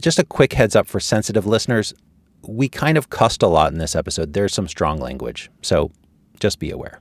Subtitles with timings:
[0.00, 1.94] just a quick heads up for sensitive listeners.
[2.46, 4.32] We kind of cussed a lot in this episode.
[4.32, 5.50] There's some strong language.
[5.62, 5.90] So
[6.38, 7.00] just be aware.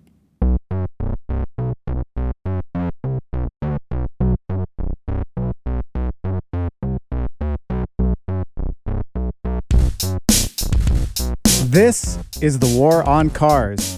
[11.75, 13.94] This is The War on Cars,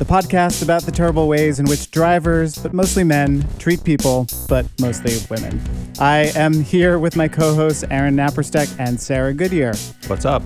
[0.00, 4.64] the podcast about the terrible ways in which drivers, but mostly men, treat people, but
[4.80, 5.60] mostly women.
[5.98, 9.74] I am here with my co hosts, Aaron Naparstek and Sarah Goodyear.
[10.06, 10.42] What's up?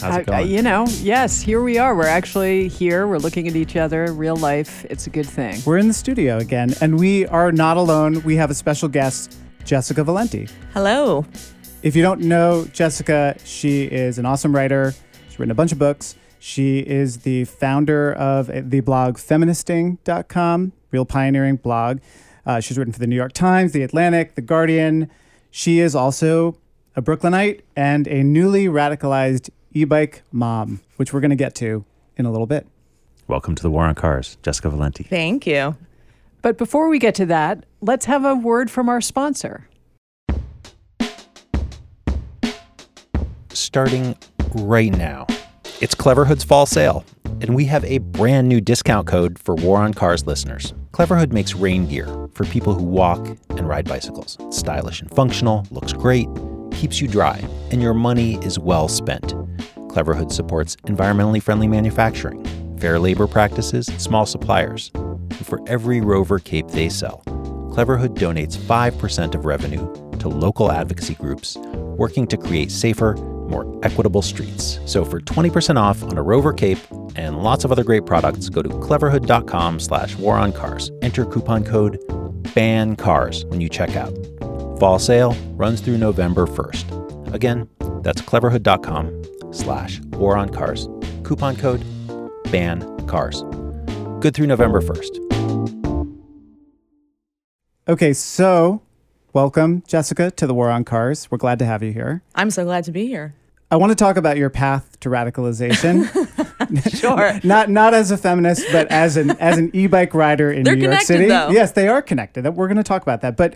[0.00, 0.48] How's it I- I- going?
[0.50, 1.94] you know, yes, here we are.
[1.94, 3.06] We're actually here.
[3.06, 4.86] We're looking at each other, real life.
[4.88, 5.60] It's a good thing.
[5.66, 8.22] We're in the studio again, and we are not alone.
[8.22, 10.48] We have a special guest, Jessica Valenti.
[10.72, 11.26] Hello.
[11.82, 14.94] If you don't know Jessica, she is an awesome writer.
[15.28, 16.14] She's written a bunch of books.
[16.40, 22.00] She is the founder of the blog feministing.com, real pioneering blog.
[22.44, 25.08] Uh, she's written for the New York Times, the Atlantic, the Guardian.
[25.50, 26.58] She is also
[26.96, 31.84] a Brooklynite and a newly radicalized e-bike mom, which we're going to get to
[32.16, 32.66] in a little bit.
[33.28, 35.04] Welcome to the War on Cars, Jessica Valenti.
[35.04, 35.76] Thank you.
[36.42, 39.68] But before we get to that, let's have a word from our sponsor.
[43.70, 44.16] starting
[44.54, 45.26] right now.
[45.80, 49.94] It's Cleverhood's fall sale, and we have a brand new discount code for War on
[49.94, 50.74] Cars listeners.
[50.90, 54.36] Cleverhood makes rain gear for people who walk and ride bicycles.
[54.40, 56.28] It's stylish and functional, looks great,
[56.70, 59.28] keeps you dry, and your money is well spent.
[59.88, 62.44] Cleverhood supports environmentally friendly manufacturing,
[62.78, 64.90] fair labor practices, small suppliers.
[64.94, 67.22] And for every Rover cape they sell,
[67.72, 71.56] Cleverhood donates 5% of revenue to local advocacy groups
[71.96, 73.14] working to create safer,
[73.50, 74.78] more equitable streets.
[74.86, 76.78] So for 20% off on a Rover cape
[77.16, 80.90] and lots of other great products, go to cleverhood.com slash war on cars.
[81.02, 81.98] Enter coupon code
[82.54, 84.14] BANCARS when you check out.
[84.78, 87.34] Fall sale runs through November 1st.
[87.34, 87.68] Again,
[88.02, 90.88] that's cleverhood.com slash war on cars.
[91.22, 91.84] Coupon code
[92.44, 93.42] BANCARS.
[94.20, 95.30] Good through November 1st.
[97.88, 98.82] Okay, so
[99.32, 101.30] welcome, Jessica, to the War on Cars.
[101.30, 102.22] We're glad to have you here.
[102.34, 103.34] I'm so glad to be here.
[103.70, 106.08] I want to talk about your path to radicalization.
[106.90, 107.40] Sure.
[107.44, 110.88] not not as a feminist, but as an as an e-bike rider in They're New
[110.88, 111.26] York City.
[111.26, 111.50] though.
[111.50, 112.44] Yes, they are connected.
[112.48, 113.36] We're going to talk about that.
[113.36, 113.54] But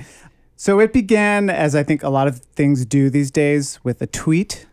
[0.56, 4.06] so it began as I think a lot of things do these days with a
[4.08, 4.66] tweet,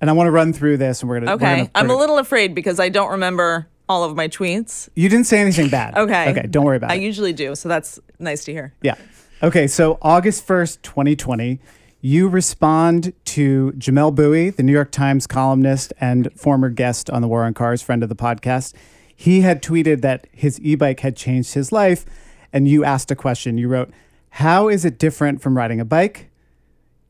[0.00, 1.32] and I want to run through this, and we're going to.
[1.44, 1.70] Okay.
[1.74, 4.88] I'm a little afraid because I don't remember all of my tweets.
[4.94, 5.94] You didn't say anything bad.
[5.98, 6.30] Okay.
[6.30, 6.46] Okay.
[6.48, 6.98] Don't worry about I it.
[6.98, 8.74] I usually do, so that's nice to hear.
[8.82, 8.96] Yeah.
[9.42, 9.66] Okay.
[9.66, 11.58] So August 1st, 2020,
[12.00, 17.28] you respond to Jamelle Bouie, the New York Times columnist and former guest on the
[17.28, 18.74] War on Cars, friend of the podcast.
[19.14, 22.06] He had tweeted that his e bike had changed his life.
[22.52, 23.58] And you asked a question.
[23.58, 23.90] You wrote,
[24.30, 26.30] How is it different from riding a bike?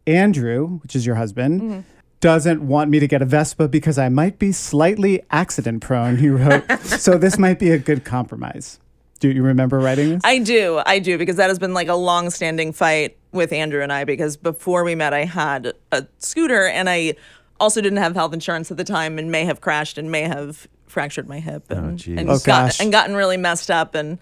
[0.07, 1.81] Andrew, which is your husband, mm-hmm.
[2.21, 6.39] doesn't want me to get a Vespa because I might be slightly accident prone, you
[6.39, 6.65] wrote.
[6.81, 8.81] so this might be a good compromise.
[9.21, 10.21] Do you remember writing this?
[10.25, 10.81] I do.
[10.87, 14.05] I do because that has been like a long standing fight with Andrew and I
[14.05, 17.15] because before we met, I had a scooter and I
[17.61, 20.69] also didn't have health insurance at the time and may have crashed and may have
[20.87, 22.17] fractured my hip and, geez.
[22.19, 24.19] and, Oh, got- and gotten really messed up and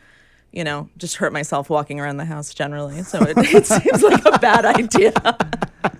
[0.53, 3.03] you know just hurt myself walking around the house generally.
[3.03, 5.13] So it, it seems like a bad idea.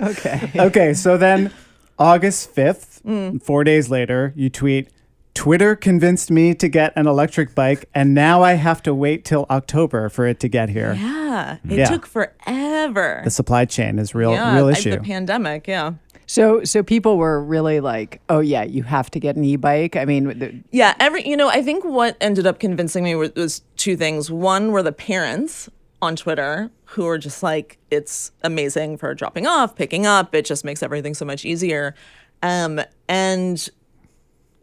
[0.00, 0.50] Okay.
[0.56, 1.50] okay, so then
[1.98, 3.40] August 5th, Mm.
[3.42, 4.88] four days later, you tweet,
[5.36, 9.46] Twitter convinced me to get an electric bike, and now I have to wait till
[9.50, 10.94] October for it to get here.
[10.98, 11.84] Yeah, it Yeah.
[11.86, 13.20] took forever.
[13.22, 14.90] The supply chain is real, yeah, real I- issue.
[14.92, 15.92] The pandemic, yeah.
[16.28, 20.04] So, so people were really like, "Oh yeah, you have to get an e-bike." I
[20.06, 23.62] mean, the, Yeah, every you know, I think what ended up convincing me was, was
[23.76, 24.28] two things.
[24.30, 25.68] One were the parents
[26.02, 30.34] on Twitter who were just like, "It's amazing for dropping off, picking up.
[30.34, 31.94] It just makes everything so much easier."
[32.42, 33.68] Um, and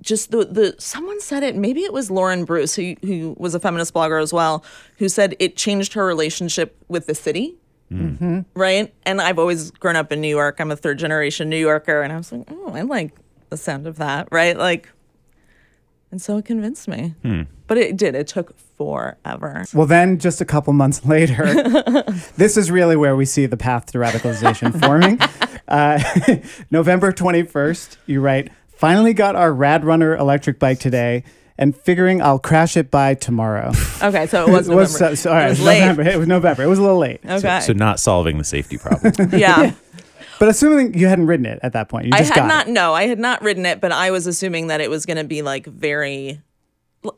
[0.03, 1.55] just the the someone said it.
[1.55, 4.63] Maybe it was Lauren Bruce, who who was a feminist blogger as well,
[4.99, 7.55] who said it changed her relationship with the city.
[8.55, 8.91] Right.
[9.05, 10.59] And I've always grown up in New York.
[10.59, 12.01] I'm a third generation New Yorker.
[12.01, 13.11] And I was like, oh, I like
[13.49, 14.27] the sound of that.
[14.31, 14.57] Right.
[14.57, 14.89] Like,
[16.09, 17.13] and so it convinced me.
[17.67, 18.15] But it did.
[18.15, 19.65] It took forever.
[19.75, 21.45] well, then just a couple months later,
[22.35, 25.19] this is really where we see the path to radicalization forming.
[25.65, 25.97] Uh,
[26.71, 28.51] November 21st, you write,
[28.83, 31.23] finally got our Rad Runner electric bike today.
[31.57, 33.71] And figuring I'll crash it by tomorrow.
[34.03, 34.27] Okay.
[34.27, 35.13] So it was, It was, November.
[35.13, 35.79] Uh, so- all right, it was it was late.
[35.79, 36.11] November.
[36.11, 36.63] It was November.
[36.63, 37.21] It was a little late.
[37.25, 37.59] Okay.
[37.61, 39.13] So not solving the safety problem.
[39.31, 39.73] yeah.
[40.39, 42.67] But assuming you hadn't ridden it at that point, you just I had got not,
[42.67, 42.71] it.
[42.71, 45.23] no, I had not ridden it, but I was assuming that it was going to
[45.23, 46.41] be like very,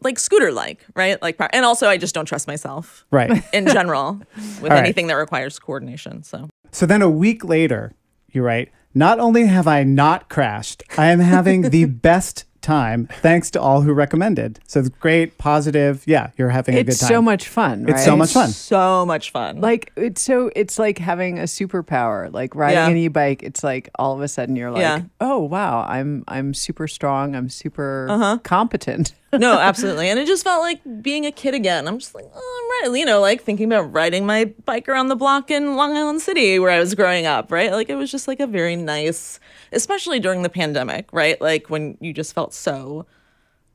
[0.02, 1.20] like scooter like, right?
[1.24, 3.44] Like, and also I just don't trust myself Right.
[3.52, 4.22] in general
[4.62, 4.78] with right.
[4.78, 6.22] anything that requires coordination.
[6.22, 7.94] So, So then a week later,
[8.32, 13.50] you write, not only have I not crashed, I am having the best time thanks
[13.52, 14.60] to all who recommended.
[14.68, 16.04] So it's great, positive.
[16.06, 17.86] Yeah, you're having a good It's so much fun.
[17.88, 18.50] It's so much fun.
[18.50, 19.62] So much fun.
[19.62, 22.32] Like it's so it's like having a superpower.
[22.34, 22.88] Like riding Yeah.
[22.90, 25.02] an e-bike, it's like all of a sudden you're like, Yeah.
[25.22, 27.36] oh wow, I'm I'm super strong.
[27.36, 28.38] I'm super Uh-huh.
[28.44, 29.14] competent.
[29.36, 30.08] no, absolutely.
[30.10, 31.88] And it just felt like being a kid again.
[31.90, 32.98] I'm just like, oh, I'm right.
[33.00, 36.58] You know, like thinking about riding my bike around the block in Long Island City
[36.58, 37.72] where I was growing up, right?
[37.72, 39.40] Like it was just like a very nice,
[39.74, 41.40] especially during the pandemic, right?
[41.42, 43.06] Like when you just felt so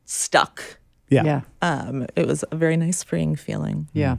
[0.05, 0.63] stuck.
[1.09, 1.25] Yeah.
[1.25, 1.41] yeah.
[1.63, 3.89] Um, it was a very nice freeing feeling.
[3.93, 4.17] Yeah.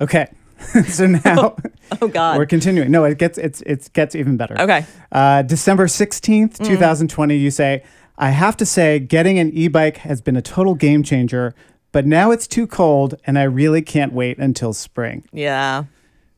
[0.00, 0.26] Okay.
[0.88, 1.56] so now
[2.00, 2.38] Oh God.
[2.38, 2.90] we're continuing.
[2.90, 4.58] No, it gets it's it gets even better.
[4.60, 4.86] okay.
[5.12, 6.66] Uh, December 16th, Mm.
[6.66, 7.82] 2020, you say,
[8.16, 11.54] I have to say, getting an e bike has been a total game changer,
[11.92, 15.24] but now it's too cold and I really can't wait until spring.
[15.32, 15.84] Yeah.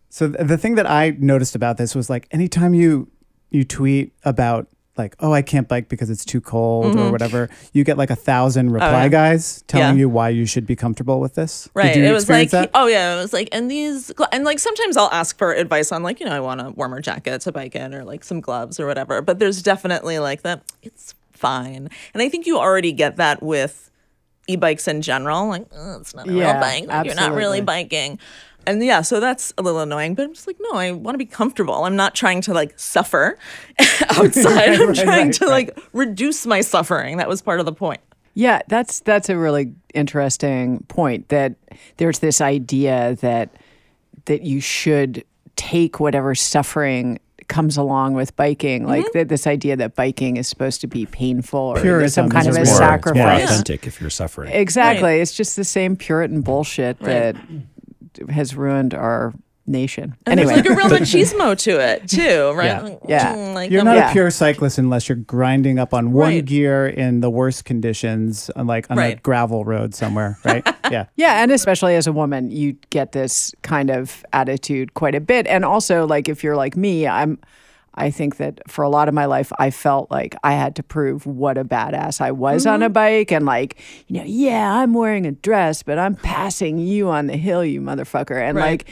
[0.08, 3.08] So th- the thing that I noticed about this was like anytime you
[3.50, 4.66] you tweet about
[4.98, 8.16] like, oh, I can't bike because it's too cold or whatever, you get like a
[8.16, 8.96] thousand reply Mm-hmm.
[8.96, 9.08] Oh, yeah.
[9.08, 10.00] guys telling Yeah.
[10.00, 11.68] you why you should be comfortable with this.
[11.74, 11.94] Right.
[11.94, 12.70] Did you it was like, that?
[12.74, 16.02] oh yeah, it was like, and these, and like sometimes I'll ask for advice on
[16.02, 18.78] like, you know, I want a warmer jacket to bike in or like some gloves
[18.80, 19.20] or whatever.
[19.22, 21.88] But there's definitely like that, it's fine.
[22.14, 23.90] And I think you already get that with
[24.48, 25.48] e-bikes in general.
[25.48, 27.04] Like, oh, it's not a Yeah, real bike.
[27.06, 28.18] You're not really biking.
[28.66, 31.18] And yeah, so that's a little annoying, but I'm just like, no, I want to
[31.18, 31.84] be comfortable.
[31.84, 33.38] I'm not trying to like suffer
[34.10, 34.68] outside.
[34.80, 35.50] I'm Right, trying right, to right.
[35.76, 37.16] like reduce my suffering.
[37.18, 38.00] That was part of the point.
[38.34, 41.54] Yeah, that's that's a really interesting point that
[41.96, 43.50] there's this idea that
[44.26, 45.24] that you should
[45.56, 47.18] take whatever suffering
[47.48, 49.12] comes along with biking like Mm-hmm.
[49.12, 52.54] th- this idea that biking is supposed to be painful or Puritan some kind of
[52.54, 54.52] a more- more sacrifice authentic if you're suffering.
[54.52, 57.36] exactly it's just the same puritan bullshit Right.
[58.16, 59.32] That has ruined our
[59.68, 63.00] nation And anyway there's like a real machismo to it too, right?
[63.08, 63.08] Yeah.
[63.08, 63.34] Yeah.
[63.34, 64.10] mm, like, You're not Yeah.
[64.10, 66.44] a pure cyclist unless you're grinding up on one Right.
[66.44, 70.64] gear in the worst conditions, uh, like on a gravel road somewhere, right?
[70.92, 71.06] yeah.
[71.16, 75.48] Yeah, and especially as a woman, you get this kind of attitude quite a bit.
[75.48, 77.36] And also, like if you're like me, I'm
[77.96, 80.82] I think that for a lot of my life I felt like I had to
[80.82, 82.92] prove what a badass I was on a mm-hmm.
[82.92, 83.78] bike and like,
[84.08, 87.80] you know, yeah, I'm wearing a dress, but I'm passing you on the hill, you
[87.80, 88.40] motherfucker.
[88.40, 88.84] And Right.
[88.84, 88.88] like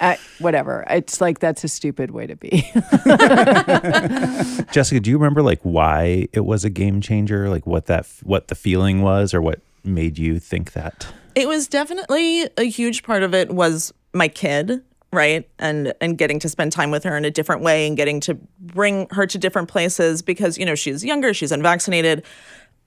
[0.00, 0.84] I, whatever.
[0.88, 2.50] It's like that's a stupid way to be.
[4.72, 7.50] Jessica, do you remember like why it was a game changer?
[7.50, 11.12] Like what that what the feeling was, or what made you think that?
[11.34, 15.48] it was definitely a huge part of it was my kid, right?
[15.58, 18.34] And and getting to spend time with her in a different way and getting to
[18.58, 22.24] bring her to different places because you know she's younger, she's unvaccinated.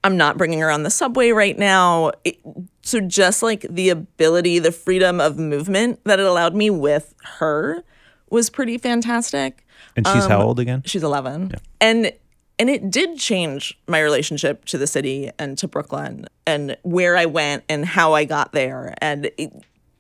[0.04, 2.12] I'm not bringing her on the subway right now.
[2.24, 2.40] It-
[2.84, 7.84] so just like the ability, the freedom of movement that it allowed me with her
[8.30, 9.66] was pretty fantastic.
[9.96, 10.84] And she's how um, old again?
[10.86, 11.54] She's 11.
[11.82, 12.12] And
[12.58, 17.26] and it did change my relationship to the city and to Brooklyn and where I
[17.26, 19.52] went and how I got there and it,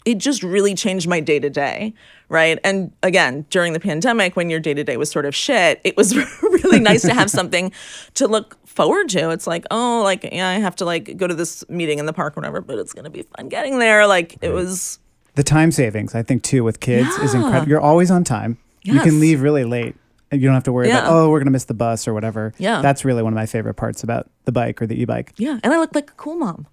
[0.05, 1.93] it just really changed my day to day,
[2.29, 2.59] right?
[2.63, 5.97] And again, during the pandemic when your day to day was sort of shit, it
[5.97, 7.71] was really nice to have something
[8.13, 9.31] to look forward to.
[9.31, 12.13] It's like, oh, like yeah, I have to like go to this meeting in the
[12.13, 14.05] park or whatever, but it's going to be fun getting there.
[14.07, 14.99] Like it was
[15.35, 17.67] The time savings, I think, too, with kids is incredible.
[17.67, 18.57] You're always on time.
[18.83, 18.95] Yes.
[18.95, 19.95] You can leave really late.
[20.31, 22.13] And you don't have to worry about, oh, we're going to miss the bus or
[22.13, 22.51] whatever.
[22.57, 22.81] Yeah.
[22.81, 25.33] That's really one of my favorite parts about the bike or the e bike.
[25.37, 26.65] yeah, and I look like a cool mom.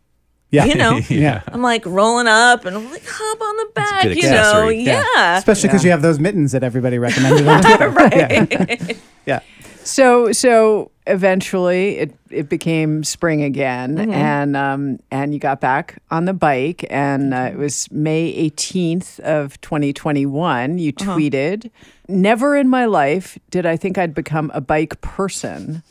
[0.52, 0.66] Yeah.
[0.66, 0.96] You know?
[1.08, 1.42] yeah.
[1.48, 4.38] I'm like rolling up and I'm like hop on the back, you know.
[4.38, 4.82] accessory.
[4.82, 5.38] Yeah.
[5.38, 7.88] Especially because you have those mittens that everybody recommended on Twitter.
[7.88, 8.96] right.
[9.26, 9.40] Yeah.
[9.84, 16.24] So so eventually it it became spring again, and um and you got back on
[16.24, 20.78] the bike, and uh, it was May eighteenth of twenty twenty one.
[20.78, 21.70] You tweeted,
[22.08, 25.82] "Never in my life did I think I'd become a bike person."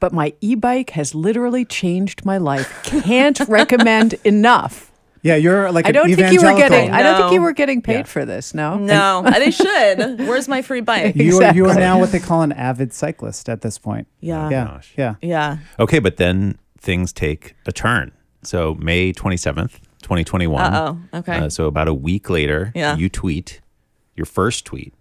[0.00, 2.82] But my e-bike has literally changed my life.
[2.84, 4.90] Can't recommend enough.
[5.22, 5.36] Yeah.
[5.36, 6.68] You're like I don't think you were evangelical.
[6.68, 6.90] getting.
[6.92, 8.02] I don't think you were getting paid Yeah.
[8.04, 8.54] for this.
[8.54, 8.76] No.
[8.78, 10.20] No, they should.
[10.20, 11.16] Where's my free bike?
[11.16, 14.06] You, are, you are now what they call an avid cyclist at this point.
[14.20, 14.50] Yeah.
[14.50, 14.64] Yeah.
[14.66, 14.92] gosh.
[14.96, 15.14] Yeah.
[15.22, 15.58] Yeah.
[15.80, 18.12] Okay, but then things take a turn.
[18.42, 20.72] So May twenty seventh, twenty twenty one.
[20.74, 21.00] Oh.
[21.14, 21.38] Okay.
[21.38, 22.96] Uh, so about a week later, Yeah.
[22.96, 23.60] you tweet
[24.14, 24.94] your first tweet.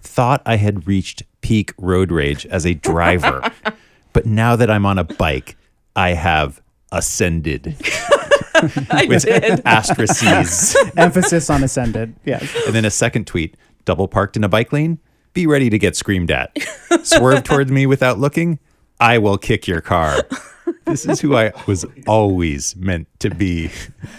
[0.00, 3.40] Thought I had reached peak road rage as a driver,
[4.12, 5.56] but now that I'm on a bike,
[5.96, 6.60] I have
[6.92, 7.74] ascended
[8.90, 9.62] I with did.
[9.64, 10.76] asterisks.
[10.98, 12.14] Emphasis on ascended.
[12.26, 12.54] Yes.
[12.66, 14.98] and then a second tweet: double parked in a bike lane.
[15.32, 16.54] Be ready to get screamed at.
[17.02, 18.58] Swerve towards me without looking.
[19.00, 20.18] I will kick your car.
[20.84, 23.68] This is who I was always meant to be.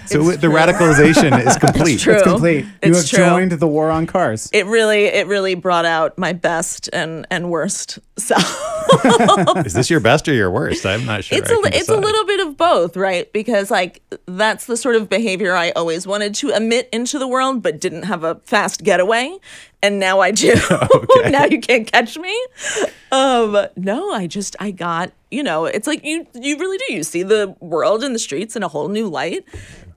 [0.06, 2.00] So the radicalization is complete.
[2.00, 2.16] true.
[2.16, 2.66] It's complete.
[2.66, 3.26] you It's have true.
[3.26, 4.50] joined the war on cars.
[4.54, 8.66] It really, it really brought out my best and and worst self.
[9.66, 10.86] Is this your best or your worst?
[10.86, 11.38] I'm not sure.
[11.38, 13.32] it's I a can li- it's a little bit of both, right?
[13.32, 17.62] Because like that's the sort of behavior I always wanted to emit into the world,
[17.62, 19.38] but didn't have a fast getaway,
[19.84, 20.54] and now I do.
[20.72, 21.30] Okay.
[21.32, 22.36] now you can't catch me.
[23.12, 26.94] Um, no, I just I got you know it's like you you really do.
[26.94, 29.46] You see the world in the streets in a whole new light,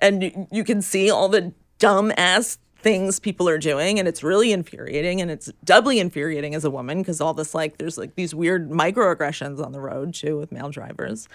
[0.00, 4.24] and you, you can see all the dumb ass things people are doing and it's
[4.24, 8.16] really infuriating and it's doubly infuriating as a woman because all this like there's like
[8.16, 11.28] these weird microaggressions on the road too with male drivers.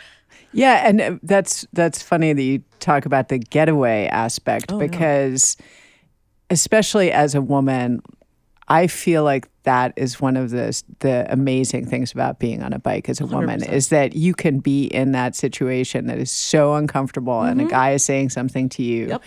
[0.52, 5.56] Yeah, and uh, that's that's funny that you talk about the getaway aspect because
[6.50, 8.02] especially as a woman,
[8.70, 12.80] I feel like that is one of the the amazing things about being on a
[12.80, 16.76] bike as a woman is that you can be in that situation that is so
[16.76, 17.72] uncomfortable and a mm-hmm.
[17.72, 19.24] guy is saying something to you Yep.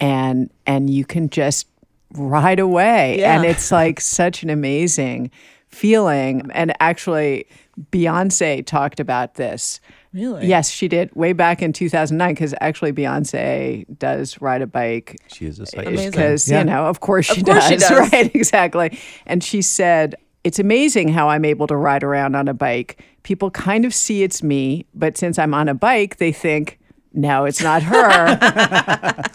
[0.00, 1.66] and and you can just
[2.14, 3.22] ride away.
[3.22, 5.30] And it's like such an amazing
[5.68, 6.50] feeling.
[6.52, 7.46] And actually
[7.92, 9.80] Beyonce talked about this
[10.12, 15.16] really Yes, she did way back in 2009 because actually Beyonce does ride a bike
[15.28, 16.10] She is a cyclist.
[16.12, 16.60] because, Yeah.
[16.60, 17.88] you know, of course she course she does.
[17.88, 18.12] does.
[18.12, 18.98] Right, exactly.
[19.26, 23.02] And she said, it's amazing how I'm able to ride around on a bike.
[23.22, 26.78] People kind of see it's me, but since I'm on a bike, they think,
[27.12, 28.38] no, it's not her.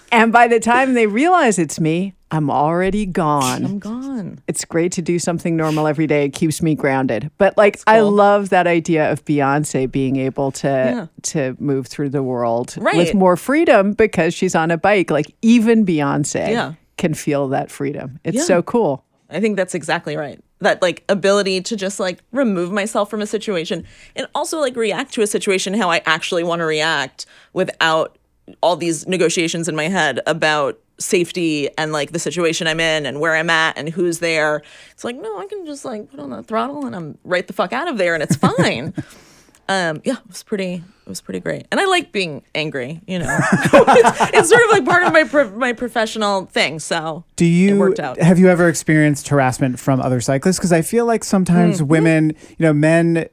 [0.11, 4.91] and by the time they realize it's me, I'm already gone i'm gone it's great
[4.93, 6.25] to do something normal every day.
[6.25, 7.29] It keeps me grounded.
[7.37, 11.05] But like I love that idea of Beyonce being able to Yeah.
[11.33, 15.11] to move through the world with more freedom because she's on a bike.
[15.11, 16.73] Like even Beyonce Yeah.
[16.97, 18.19] can feel that freedom.
[18.23, 18.43] It's Yeah.
[18.43, 19.03] so cool.
[19.29, 23.25] i think that's exactly right that like ability to just like remove myself from a
[23.25, 23.83] situation
[24.15, 28.17] and also like react to a situation how i actually want to react without
[28.61, 33.19] all these negotiations in my head about safety and like the situation I'm in and
[33.19, 34.61] where I'm at and who's there.
[34.91, 37.53] It's like, no, I can just like put on the throttle and I'm right the
[37.53, 38.93] fuck out of there and it's fine.
[39.69, 41.65] um, yeah, it was pretty it was pretty great.
[41.71, 43.37] And I like being angry, you know.
[43.51, 46.79] it's, it's sort of like part of my pro- my professional thing.
[46.79, 48.17] So Do you worked out.
[48.19, 50.57] have you ever experienced harassment from other cyclists?
[50.59, 51.87] Because I feel like sometimes Mm-hmm.
[51.87, 53.27] women, you know, men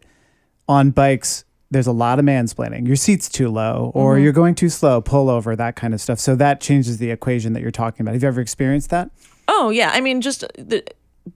[0.69, 2.87] on bikes, there's a lot of mansplaining.
[2.87, 4.25] Your seat's too low, or Mm-hmm.
[4.25, 5.01] you're going too slow.
[5.01, 6.19] Pull over, that kind of stuff.
[6.19, 8.15] So that changes the equation that you're talking about.
[8.15, 9.11] Have you ever experienced that?
[9.47, 10.85] Oh yeah, I mean, just the,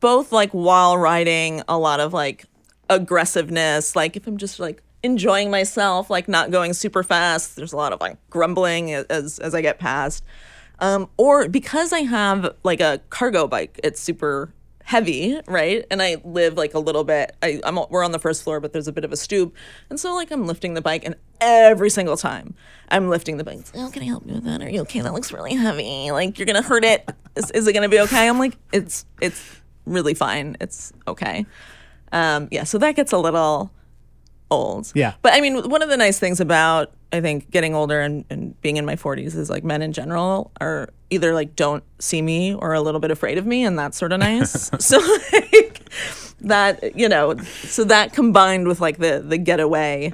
[0.00, 2.46] both like while riding, a lot of like
[2.90, 3.94] aggressiveness.
[3.94, 7.56] Like if I'm just like enjoying myself, like not going super fast.
[7.56, 10.24] There's a lot of like grumbling as as I get past.
[10.80, 14.52] Um, or because I have like a cargo bike, it's super
[14.84, 15.84] heavy, right?
[15.90, 17.34] And I live like a little bit.
[17.42, 19.54] I, I'm we're on the first floor, but there's a bit of a stoop,
[19.90, 22.54] and so like I'm lifting the bike, and every single time
[22.90, 24.62] I'm lifting the bike, oh, can I help you with that?
[24.62, 25.00] Are you okay?
[25.00, 26.10] That looks really heavy.
[26.12, 27.08] Like you're gonna hurt it.
[27.34, 28.28] Is, is it gonna be okay?
[28.28, 30.56] I'm like, it's it's really fine.
[30.60, 31.46] It's okay.
[32.12, 33.72] Um, yeah, so that gets a little
[34.50, 34.92] old.
[34.94, 35.14] Yeah.
[35.22, 38.60] But I mean, one of the nice things about I think getting older and, and
[38.60, 42.54] being in my 40s is like men in general are either like don't see me
[42.54, 44.70] or a little bit afraid of me, and that's sort of nice.
[44.84, 44.98] so
[45.32, 45.80] like
[46.40, 50.12] that, you know, so that combined with like the the getaway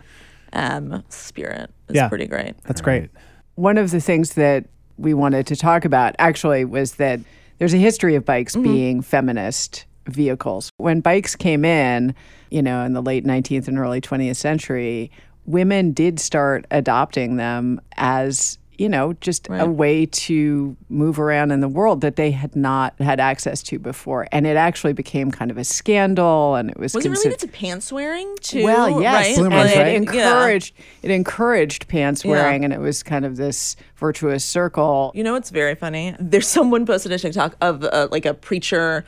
[0.52, 2.08] um, spirit is Yeah.
[2.08, 2.54] pretty great.
[2.64, 3.08] That's great.
[3.54, 4.66] One of the things that
[4.98, 7.20] we wanted to talk about actually was that
[7.58, 10.70] there's a history of bikes being feminist vehicles.
[10.76, 12.14] When bikes came in,
[12.50, 15.10] you know, in the late 19th and early 20th century,
[15.46, 21.60] women did start adopting them as you know, just a way to move around in
[21.60, 24.26] the world that they had not had access to before.
[24.32, 27.48] And it actually became kind of a scandal and it was, Was it related to
[27.48, 28.64] pants wearing too?
[28.64, 29.36] well, yes, right?
[29.36, 29.86] Bloomers, and right?
[29.88, 30.28] it Yeah.
[30.30, 32.30] encouraged it encouraged pants Yeah.
[32.30, 35.12] wearing, and it was kind of this virtuous circle.
[35.14, 36.14] You know it's very funny?
[36.18, 39.04] There's someone posted a TikTok of uh, like a preacher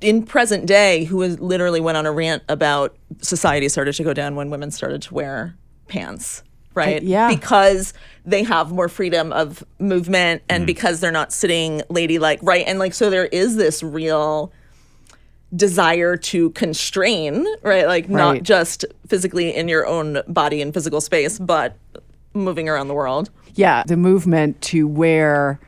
[0.00, 4.12] in present day who was literally went on a rant about society started to go
[4.12, 5.54] down when women started to wear
[5.94, 6.42] pants,
[6.74, 7.02] right?
[7.02, 7.28] yeah.
[7.28, 10.66] Because they have more freedom of movement and mm-hmm.
[10.66, 12.64] because they're not sitting ladylike, right?
[12.66, 14.52] And like so there is this real
[15.54, 17.86] desire to constrain, right?
[17.86, 21.76] Like not just physically in your own body and physical space, but
[22.32, 23.30] moving around the world.
[23.54, 25.60] Yeah, the movement to wear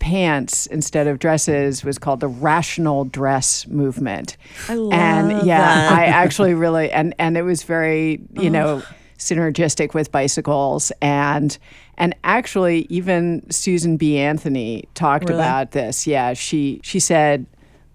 [0.00, 4.36] pants instead of dresses was called the rational dress movement.
[4.68, 5.92] I love and yeah, that.
[5.92, 8.48] I actually really and and it was very, you oh.
[8.48, 8.82] know,
[9.18, 11.58] synergistic with bicycles and
[11.96, 14.18] and actually even Susan B.
[14.18, 15.40] Anthony talked Really?
[15.40, 16.06] about this.
[16.06, 17.46] Yeah, she she said,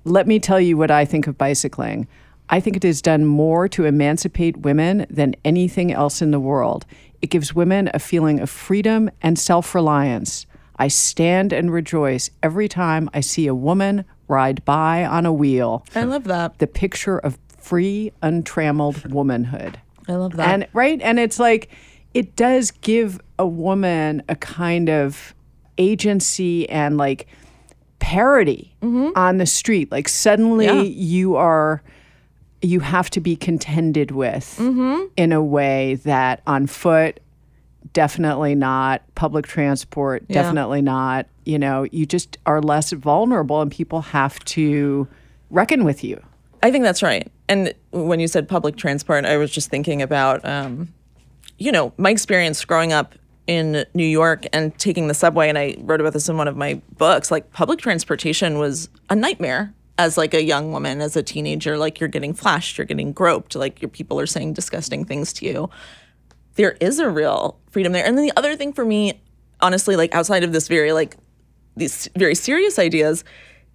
[0.04, 2.08] "Let me tell you what I think of bicycling.
[2.50, 6.86] I think it has done more to emancipate women than anything else in the world.
[7.22, 10.46] It gives women a feeling of freedom and self reliance.
[10.78, 15.86] I stand and rejoice every time I see a woman ride by on a wheel.
[15.96, 16.58] I love that.
[16.60, 19.80] The picture of free, untrammeled womanhood.
[20.08, 20.50] I love that.
[20.50, 21.70] And right, and it's like
[22.14, 25.34] it does give a woman a kind of
[25.78, 27.28] agency and like
[28.00, 29.18] parity mm-hmm.
[29.18, 29.92] on the street.
[29.92, 30.82] Like suddenly Yeah.
[30.82, 31.82] you are
[32.62, 35.06] you have to be contended with mm-hmm.
[35.18, 37.20] in a way that on foot
[37.92, 40.42] definitely not public transport Yeah.
[40.42, 45.08] definitely not you know you just are less vulnerable and people have to
[45.50, 46.24] reckon with you
[46.64, 47.30] I think that's right.
[47.54, 50.92] And when you said public transport, I was just thinking about, um,
[51.60, 53.14] you know, my experience growing up
[53.46, 55.50] in New York and taking the subway.
[55.50, 57.30] And I wrote about this in one of my books.
[57.30, 61.78] Like public transportation was a nightmare as like a young woman, as a teenager.
[61.78, 65.46] Like you're getting flashed, you're getting groped, like your people are saying disgusting things to
[65.46, 65.70] you.
[66.56, 68.04] There is a real freedom there.
[68.04, 69.22] And then the other thing for me,
[69.62, 71.18] honestly, like outside of this very like
[71.76, 73.24] these very serious ideas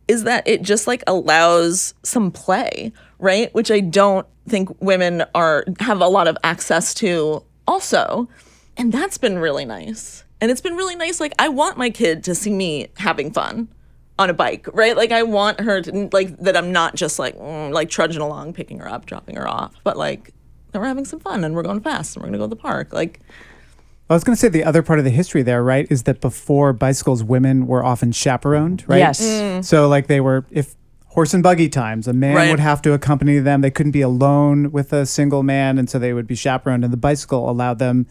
[0.09, 3.55] is that it just like allows some play, right?
[3.55, 8.29] Which I don't think women are have a lot of access to also.
[8.77, 10.25] And that's been really nice.
[10.41, 13.69] And it's been really nice like I want my kid to see me having fun
[14.19, 14.97] on a bike, right?
[14.97, 18.55] Like I want her to like that I'm not just like mm, like trudging along
[18.55, 20.33] picking her up, dropping her off, but like
[20.73, 22.50] that we're having some fun and we're going fast and we're going to go to
[22.50, 22.93] the park.
[22.93, 23.21] Like
[24.11, 26.21] I was going to say the other part of the history there, right, is that
[26.21, 28.99] before bicycles, women were often chaperoned, right?
[28.99, 29.21] Yes.
[29.21, 29.65] Mm.
[29.65, 30.75] So, like, they were, if
[31.09, 32.50] horse and buggy times, a man Right.
[32.50, 33.61] would have to accompany them.
[33.61, 35.79] They couldn't be alone with a single man.
[35.79, 36.85] And so they would be chaperoned.
[36.85, 38.07] And the bicycle allowed them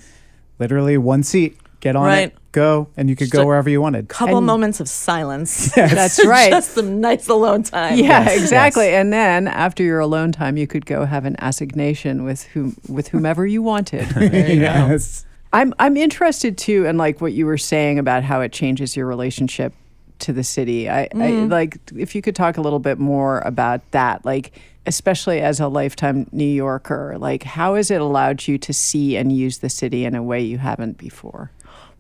[0.60, 2.28] literally one seat, get on Right.
[2.30, 4.08] it, go, and you could go wherever you wanted.
[4.08, 5.72] couple And- moments of silence.
[5.76, 7.98] that's right just some nice alone time.
[7.98, 8.86] Yeah, Yes, exactly.
[8.88, 9.02] yes.
[9.02, 13.10] And then after your alone time, you could go have an assignation with whom with
[13.10, 14.08] whomever you wanted.
[14.22, 15.24] yes.
[15.54, 19.06] I'm I'm interested too, in like what you were saying about how it changes your
[19.06, 19.74] relationship
[20.20, 20.90] to the city.
[20.90, 25.42] I, I like if you could talk a little bit more about that, like especially
[25.42, 29.60] as a lifetime New Yorker, like how has it allowed you to see and use
[29.60, 31.52] the city in a way you haven't before?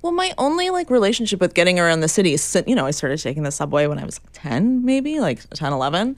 [0.01, 3.19] Well, my only like relationship with getting around the city, is, you know, I started
[3.19, 6.15] taking the subway when I was like 10, maybe like 10, 11.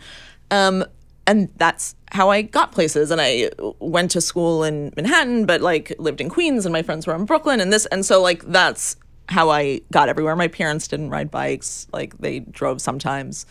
[0.51, 0.85] Um,
[1.25, 3.11] and that's how I got places.
[3.11, 7.07] And I went to school in Manhattan, but like lived in Queens and my friends
[7.07, 7.85] were in Brooklyn and this.
[7.87, 8.95] And so like that's
[9.27, 10.35] how I got everywhere.
[10.35, 11.87] My parents didn't ride bikes.
[11.93, 13.45] Like they drove sometimes.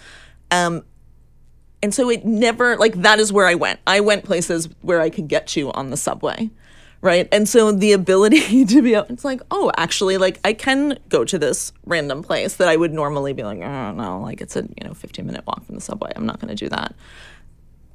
[0.51, 0.83] Um,
[1.83, 3.81] and so it never like that is where I went.
[3.87, 6.51] I went places where I could get to on the subway.
[7.01, 7.29] Right.
[7.31, 11.25] And so the ability to be able, it's like, oh, actually, like I can go
[11.25, 14.63] to this random place that I would normally be like, oh, no, like it's a,
[14.63, 16.11] you know, 15 minute walk from the subway.
[16.17, 16.97] I'm not going to do that.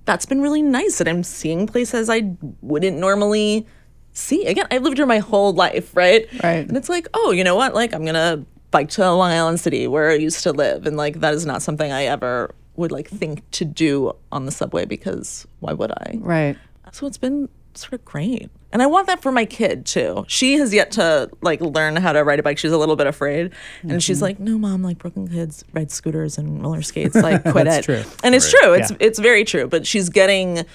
[0.06, 3.66] That's been really nice that I'm seeing places I wouldn't normally
[4.12, 4.46] see.
[4.46, 5.96] Again, I've lived here my whole life.
[5.96, 6.28] Right.
[6.44, 6.68] Right.
[6.68, 7.74] And it's like, oh, you know what?
[7.74, 10.86] Like I'm going to bike to Long Island City where I used to live.
[10.86, 14.52] And like that is not something I ever would like think to do on the
[14.52, 16.18] subway because why would I?
[16.20, 16.58] Right.
[16.92, 18.50] So it's been sort of great.
[18.74, 20.26] And I want that for my kid too.
[20.28, 22.58] She has yet to like learn how to ride a bike.
[22.58, 23.52] She's a little bit afraid.
[23.84, 24.24] And she's Mm-hmm.
[24.24, 27.16] like, "No, mom, like Brooklyn kids ride scooters and roller skates.
[27.16, 28.12] Like quit That's it." true.
[28.24, 28.74] And it's true.
[28.74, 28.98] It's Yeah.
[29.00, 30.66] it's very true, but she's getting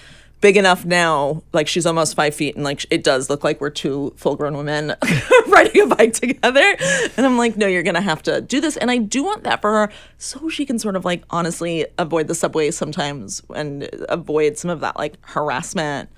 [0.40, 3.70] big enough now like she's almost five feet and like it does look like we're
[3.70, 4.94] two full-grown women
[5.48, 6.76] riding a bike together
[7.16, 9.60] and i'm like no you're gonna have to do this and i do want that
[9.60, 14.56] for her so she can sort of like honestly avoid the subway sometimes and avoid
[14.56, 16.08] some of that like harassment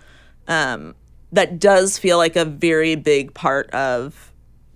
[0.48, 0.94] um,
[1.32, 4.32] that does feel like a very big part of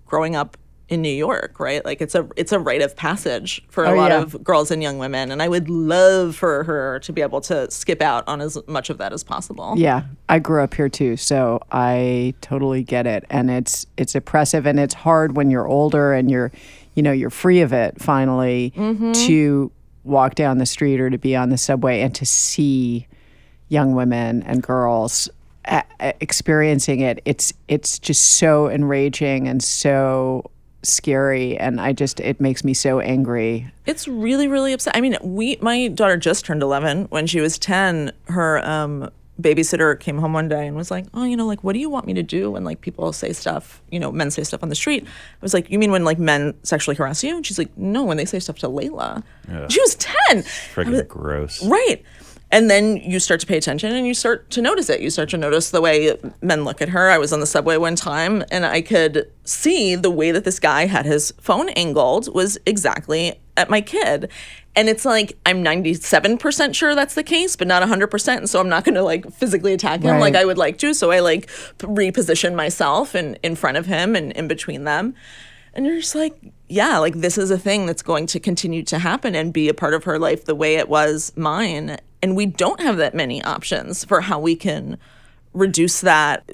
[0.06, 0.56] growing up
[0.88, 1.84] in New York, right?
[1.84, 4.20] Like it's a it's a rite of passage for a Oh, lot yeah.
[4.20, 7.70] of girls and young women, and I would love for her to be able to
[7.70, 9.74] skip out on as much of that as possible.
[9.76, 13.24] Yeah, I grew up here too, so I totally get it.
[13.30, 16.52] And it's it's oppressive and it's hard when you're older and you're,
[16.94, 19.12] you know, you're free of it finally mm-hmm.
[19.26, 19.72] to
[20.04, 23.06] walk down the street or to be on the subway and to see
[23.68, 25.30] young women and girls
[26.20, 27.20] experiencing it.
[27.24, 30.50] It's it's just so enraging and so
[30.82, 33.70] scary and I just it makes me so angry.
[33.86, 34.96] It's really, really upset.
[34.96, 37.04] I mean, we my daughter just turned eleven.
[37.06, 41.24] When she was ten, her um, babysitter came home one day and was like, "Oh,
[41.24, 43.82] you know, like, what do you want me to do when like people say stuff?
[43.90, 45.08] You know, men say stuff on the street." I
[45.40, 48.16] was like, "You mean when like men sexually harass you?" And she's like, "No, when
[48.16, 49.22] they say stuff to Layla."
[49.68, 50.42] She was ten.
[50.74, 51.64] Freaking gross.
[51.64, 52.02] Right.
[52.54, 55.00] And then you start to pay attention and you start to notice it.
[55.00, 57.10] You start to notice the way men look at her.
[57.10, 60.60] I was on the subway one time and I could see the way that this
[60.60, 64.30] guy had his phone angled was exactly at my kid.
[64.76, 68.36] And it's like, I'm 97% sure that's the case, but not 100%.
[68.36, 70.94] And so I'm not going to like physically attack him like I would like to.
[70.94, 75.16] So I like reposition myself in, in front of him and in between them.
[75.74, 76.38] And you're just like,
[76.68, 79.74] yeah, like this is a thing that's going to continue to happen and be a
[79.74, 81.98] part of her life the way it was mine.
[82.24, 84.96] And we don't have that many options for how we can
[85.52, 86.50] reduce that.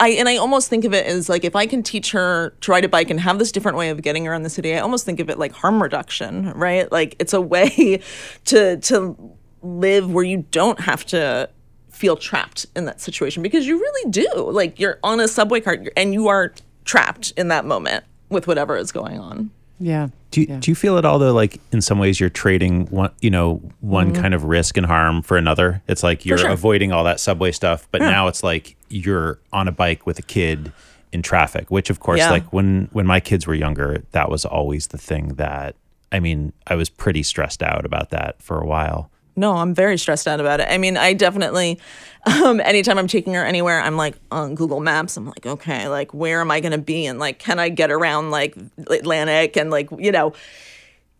[0.00, 2.72] I and I almost think of it as like if I can teach her to
[2.72, 5.04] ride a bike and have this different way of getting around the city, I almost
[5.04, 6.90] think of it like harm reduction, right?
[6.90, 8.02] Like it's a way
[8.46, 9.16] to to
[9.62, 11.48] live where you don't have to
[11.90, 14.28] feel trapped in that situation because you really do.
[14.50, 16.52] Like you're on a subway cart and you are
[16.84, 19.52] trapped in that moment with whatever is going on.
[19.78, 20.08] Yeah.
[20.30, 23.12] Do you, do you feel at all though like in some ways you're trading one
[23.20, 24.22] you know one mm-hmm.
[24.22, 25.82] kind of risk and harm for another?
[25.86, 26.50] It's like you're sure.
[26.50, 30.22] avoiding all that subway stuff, but now it's like you're on a bike with a
[30.22, 30.72] kid
[31.12, 32.30] in traffic, which of course Yeah.
[32.30, 35.76] like when when my kids were younger, that was always the thing that
[36.10, 39.10] I mean, I was pretty stressed out about that for a while.
[39.36, 40.68] No, I'm very stressed out about it.
[40.70, 41.80] I mean, I definitely,
[42.26, 45.16] um, anytime I'm taking her anywhere, I'm like on Google Maps.
[45.16, 47.06] I'm like, okay, like where am I going to be?
[47.06, 48.56] And like, can I get around like
[48.88, 49.56] Atlantic?
[49.56, 50.34] And like, you know,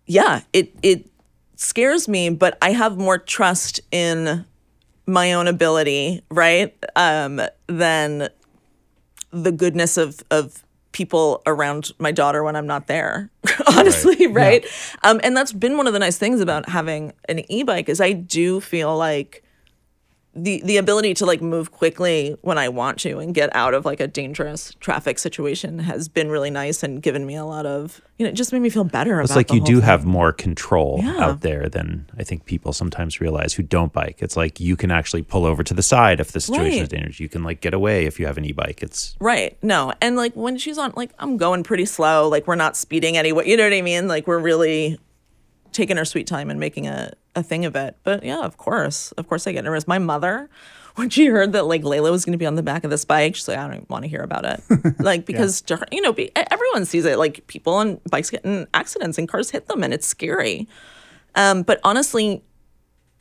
[0.07, 1.11] yeah, it it
[1.57, 4.45] scares me, but I have more trust in
[5.07, 6.75] my own ability, right?
[6.97, 8.29] Um, than
[9.31, 10.64] the goodness of of
[10.95, 13.31] people around my daughter when I'm not there.
[13.77, 14.65] Honestly, right?
[15.03, 18.13] Um, and that's been one of the nice things about having an e-bike is I
[18.13, 19.44] do feel like
[20.37, 23.85] the the ability to like move quickly when I want to and get out of
[23.85, 28.01] like a dangerous traffic situation has been really nice and given me a lot of
[28.19, 29.85] you know it just made me feel better It's about like you do thing.
[29.85, 31.19] have more control Yeah.
[31.25, 34.19] out there than I think people sometimes realize who don't bike.
[34.21, 37.21] It's like you can actually pull over to the side if the situation is dangerous.
[37.21, 38.83] You can like get away if you have an e-bike.
[38.83, 39.57] It's Right.
[39.63, 39.93] No.
[40.01, 42.29] And like when she's on, like I'm going pretty slow.
[42.29, 43.47] Like we're not speeding anywhere.
[43.47, 44.09] You know what I mean?
[44.09, 44.99] Like we're really
[45.75, 47.97] taking our sweet time and making a, a thing of it.
[48.05, 49.13] But yeah, of course.
[49.13, 49.87] Of course I get nervous.
[49.87, 50.49] My mother,
[50.95, 53.05] when she heard that like Layla was going to be on the back of this
[53.05, 54.63] bike, she's like, I don't want to hear about it.
[55.01, 57.19] like because to her, you know, be, everyone sees it.
[57.19, 60.69] Like people on bikes get in accidents and cars hit them and it's scary.
[61.35, 62.43] Um, but honestly,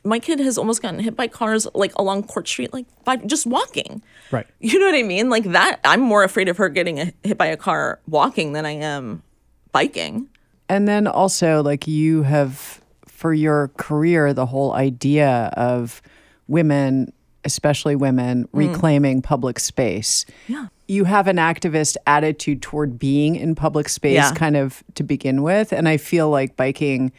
[0.05, 3.45] my kid has almost gotten hit by cars like along Court Street, like by just
[3.45, 4.03] walking.
[4.31, 4.47] Right.
[4.59, 5.29] You know what I mean?
[5.29, 8.65] Like that, I'm more afraid of her getting a, hit by a car walking than
[8.65, 9.23] I am
[9.71, 10.29] biking.
[10.69, 16.01] And then also, like, you have, for your career, the whole idea of
[16.47, 17.11] women,
[17.43, 20.25] especially women, reclaiming public space.
[20.47, 20.67] Yeah.
[20.87, 24.31] You have an activist attitude toward being in public space, Yeah.
[24.33, 25.71] kind of to begin with.
[25.73, 27.11] And I feel like biking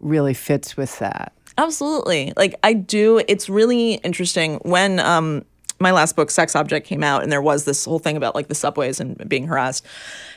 [0.00, 1.32] really fits with that.
[1.58, 2.32] Absolutely.
[2.36, 3.22] Like I do.
[3.28, 5.44] It's really interesting when um
[5.82, 8.48] my last book, Sex Object, came out, and there was this whole thing about like
[8.48, 9.84] the subways and being harassed.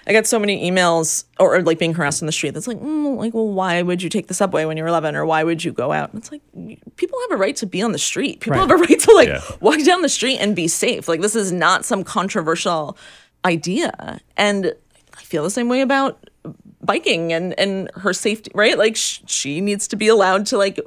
[0.07, 2.53] I got so many emails or, or, like being harassed in the street.
[2.53, 5.25] That's like, mm, like, well, why would you take the subway when you're 11, or
[5.25, 6.11] why would you go out?
[6.13, 6.41] And it's like,
[6.97, 8.41] people have a right to be on the street.
[8.41, 9.41] People have a right to like Yeah.
[9.61, 11.07] walk down the street and be safe.
[11.07, 12.97] Like this is not some controversial
[13.45, 14.73] idea, and
[15.17, 16.29] I feel the same way about
[16.81, 18.51] biking and and her safety.
[18.53, 18.77] Right?
[18.77, 20.79] Like sh- she needs to be allowed to like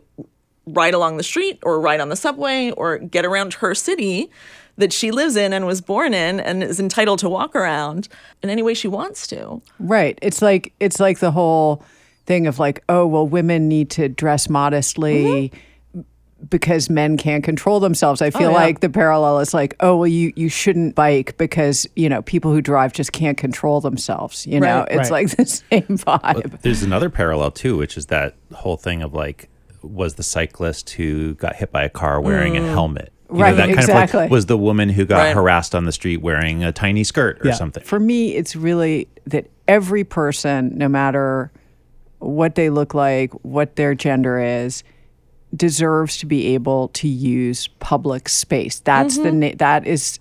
[0.72, 4.30] ride along the street or ride on the subway or get around her city
[4.78, 8.08] that she lives in and was born in and is entitled to walk around
[8.42, 9.60] in any way she wants to.
[9.78, 10.18] Right.
[10.22, 11.82] It's like it's like the whole
[12.26, 16.00] thing of like, oh, well, women need to dress modestly mm-hmm.
[16.48, 18.22] because men can't control themselves.
[18.22, 18.56] I feel oh, yeah.
[18.56, 22.52] like the parallel is like, oh, well, you you shouldn't bike because, you know, people
[22.52, 24.46] who drive just can't control themselves.
[24.46, 24.88] You know, Right.
[24.92, 25.26] it's Right.
[25.26, 26.60] like the same vibe.
[26.60, 29.48] There's another parallel too, which is that whole thing of like,
[29.82, 32.70] was the cyclist who got hit by a car wearing a mm.
[32.70, 33.12] helmet?
[33.32, 34.20] You Right, that kind of exactly.
[34.20, 35.34] like, was the woman who got Right.
[35.34, 37.54] harassed on the street wearing a tiny skirt or Yeah.
[37.54, 37.84] something.
[37.84, 41.52] For me, it's really that every person, no matter
[42.20, 44.82] what they look like, what their gender is,
[45.54, 48.80] deserves to be able to use public space.
[48.80, 49.38] That's the mm-hmm.
[49.38, 50.18] na- that is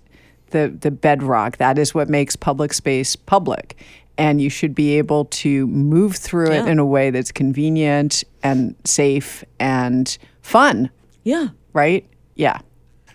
[0.50, 1.58] the the bedrock.
[1.58, 3.76] That is what makes public space public.
[4.18, 8.74] And you should be able to move through it in a way that's convenient and
[8.84, 10.90] safe and fun,
[11.22, 11.48] Yeah.
[11.72, 12.04] right?
[12.34, 12.58] Yeah.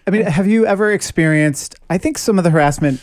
[0.08, 1.76] I mean, have you ever experienced?
[1.90, 3.02] I think some of the harassment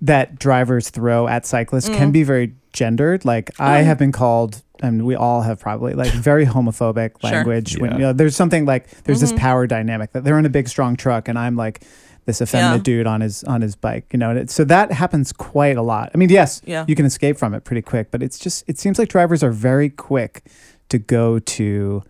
[0.00, 1.96] that drivers throw at cyclists Mm.
[1.96, 3.24] can be very gendered.
[3.24, 7.78] Like I have been called, and we all have probably like very homophobic language.
[7.78, 7.96] When Yeah.
[7.96, 9.34] you know, there's something like there's Mm-hmm.
[9.34, 11.82] this power dynamic that they're in a big strong truck, and I'm like
[12.26, 12.82] this effeminate Yeah.
[12.82, 14.06] dude on his on his bike.
[14.12, 16.10] You know, and it, so that happens quite a lot.
[16.14, 16.84] I mean, yes, Yeah.
[16.86, 19.50] you can escape from it pretty quick, but it's just it seems like drivers are
[19.52, 20.44] very quick
[20.90, 22.02] to go to,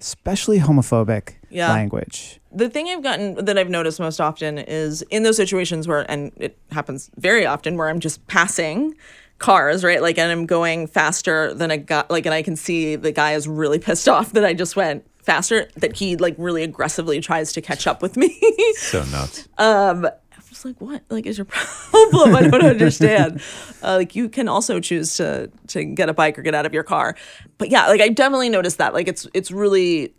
[0.00, 1.70] especially homophobic Yeah.
[1.72, 2.40] language.
[2.52, 6.32] the thing I've gotten that I've noticed most often is in those situations where, and
[6.38, 8.94] it happens very often, where I'm just passing
[9.38, 10.00] cars, right?
[10.00, 13.34] Like, and I'm going faster than a guy, like, and I can see the guy
[13.34, 17.52] is really pissed off that I just went faster, that he like really aggressively tries
[17.52, 18.40] to catch up with me.
[18.76, 19.48] So nuts.
[19.58, 20.10] Um, I
[20.50, 21.02] was like, what?
[21.08, 22.36] Like, is your problem?
[22.36, 23.40] I don't understand.
[23.82, 26.74] uh, like, you can also choose to to get a bike or get out of
[26.74, 27.16] your car.
[27.58, 28.94] But yeah, like I definitely noticed that.
[28.94, 30.14] Like, it's it's really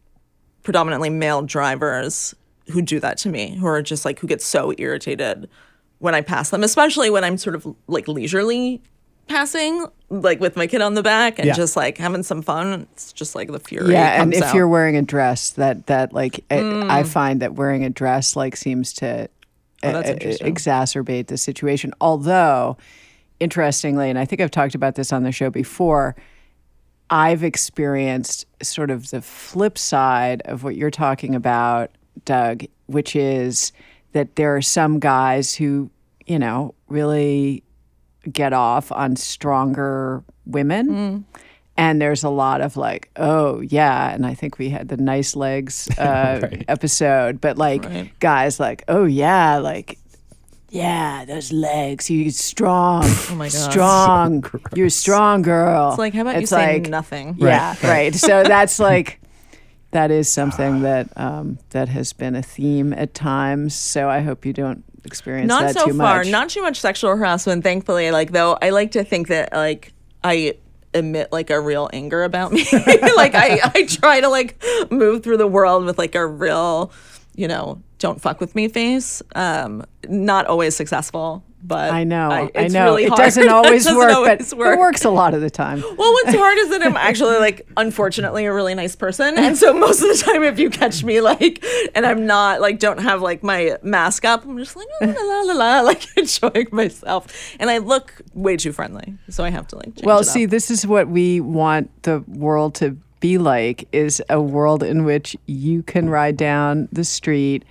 [0.63, 2.36] predominantly male drivers
[2.72, 5.48] who do that to me, who are just like who get so irritated
[6.00, 8.82] when I pass them, especially when I'm sort of like leisurely
[9.28, 11.54] passing, like with my kid on the back and Yeah.
[11.54, 12.88] just like having some fun.
[12.93, 13.91] It's just like the fury.
[13.91, 14.56] Yeah, and if out.
[14.56, 17.08] you're wearing a dress, that that like I- I Mm.
[17.08, 19.28] find that wearing a dress like seems to
[19.84, 21.93] Oh, uh, exacerbate the situation.
[22.02, 22.78] Although,
[23.39, 26.15] interestingly, and I think I've talked about this on the show before,
[27.12, 31.91] I've experienced sort of the flip side of what you're talking about,
[32.26, 33.72] Doug, which is
[34.13, 35.89] that there are some guys who,
[36.26, 37.63] you know, really
[38.32, 40.90] get off on stronger women.
[40.90, 41.24] Mm.
[41.80, 44.12] And there's a lot of like, oh, yeah.
[44.12, 46.66] And I think we had the nice legs uh, Right.
[46.68, 48.12] episode, but like Right.
[48.20, 50.00] guys like, oh, yeah, like,
[50.70, 52.10] yeah, those legs.
[52.10, 53.04] You're strong.
[53.30, 53.72] Oh my God.
[53.72, 54.44] Strong.
[54.76, 55.90] You're a strong girl.
[55.92, 57.36] it's like, how about you It's say nothing?
[57.38, 58.13] Yeah, right.
[58.16, 59.20] So that's like
[59.92, 63.76] that is something that um, that has been a theme at times.
[63.76, 66.20] So I hope you don't experience not so far.
[66.20, 66.28] much.
[66.28, 68.12] not too much sexual harassment thankfully.
[68.12, 69.93] Like though i like to think that like
[70.24, 70.56] i
[70.93, 72.65] emit like a real anger about me.
[73.15, 76.91] Like I, I try to like move through the world with like a real
[77.36, 79.24] you know don't fuck with me face.
[79.36, 82.30] Um not always successful but I know.
[82.30, 82.86] I, it's know.
[82.86, 84.78] really it doesn't always doesn't work, always but work.
[84.78, 85.82] it works a lot of the time.
[85.82, 89.74] Well, what's hard is that I'm actually like, unfortunately, a really nice person, and so
[89.74, 91.63] most of the time, if you catch me like,
[91.96, 95.22] and I'm not like, don't have like my mask up, I'm just like oh, la
[95.22, 99.67] la la la, like enjoying myself, and I look way too friendly, so I have
[99.67, 100.02] to like.
[100.04, 104.39] Well, it see, this is what we want the world to be like is a
[104.39, 107.65] world in which you can ride down the street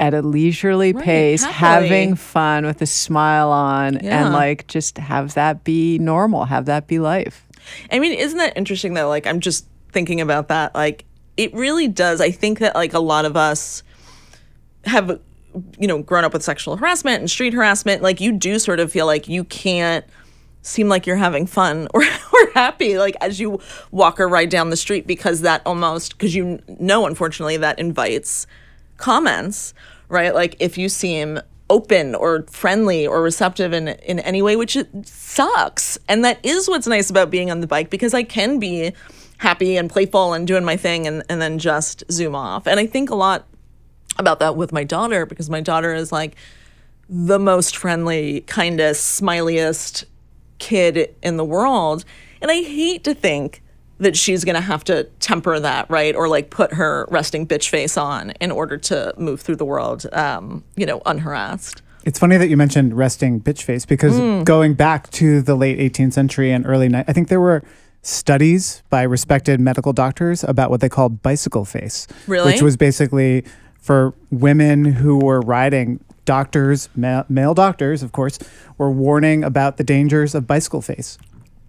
[0.00, 1.88] at a leisurely Right, pace, happily.
[1.88, 4.24] having fun with a smile on Yeah.
[4.24, 7.46] and like just have that be normal, have that be life.
[7.92, 9.08] I mean, isn't that interesting though?
[9.08, 10.74] Like, I'm just thinking about that.
[10.74, 11.04] Like,
[11.36, 12.20] it really does.
[12.20, 13.82] I think that like a lot of us
[14.84, 15.20] have,
[15.78, 18.02] you know, grown up with sexual harassment and street harassment.
[18.02, 20.04] Like, you do sort of feel like you can't
[20.62, 23.58] seem like you're having fun or, or happy like as you
[23.92, 28.46] walk or ride down the street because that almost because you know unfortunately that invites
[29.00, 29.74] comments
[30.10, 30.34] right?
[30.34, 34.88] Like if you seem open or friendly or receptive in in any way which it
[35.06, 35.98] sucks.
[36.08, 38.92] And that is what's nice about being on the bike because I can be
[39.38, 42.66] happy and playful and doing my thing and, and then just zoom off.
[42.66, 43.46] And I think a lot
[44.18, 46.34] about that with my daughter because my daughter is like
[47.08, 50.04] the most friendly, kindest, smiliest
[50.58, 52.04] kid in the world.
[52.42, 53.62] And I hate to think
[54.00, 56.16] that she's going to have to temper that, right?
[56.16, 60.06] Or like put her resting bitch face on in order to move through the world,
[60.12, 61.82] um, you know, unharassed.
[62.04, 64.42] It's funny that you mentioned resting bitch face because Hmm.
[64.42, 67.62] going back to the late 18th century and early, ni- I think there were
[68.02, 72.52] studies by respected medical doctors about what they called bicycle face, Really?
[72.52, 73.44] which was basically
[73.78, 76.00] for women who were riding.
[76.24, 78.38] Doctors, ma- male doctors, of course,
[78.78, 81.18] were warning about the dangers of bicycle face.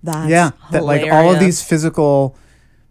[0.03, 2.35] That's yeah, that like all of these physical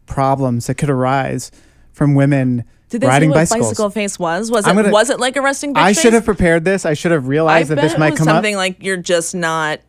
[0.07, 1.51] problems that could arise
[1.92, 3.68] from women Did they riding say what bicycles.
[3.70, 4.51] bicycle face was?
[4.51, 6.03] Was it gonna- was it like a resting bitch I face?
[6.03, 6.85] should have prepared this.
[6.87, 8.37] I should have I realized that this might come up.
[8.37, 9.81] something like you're just not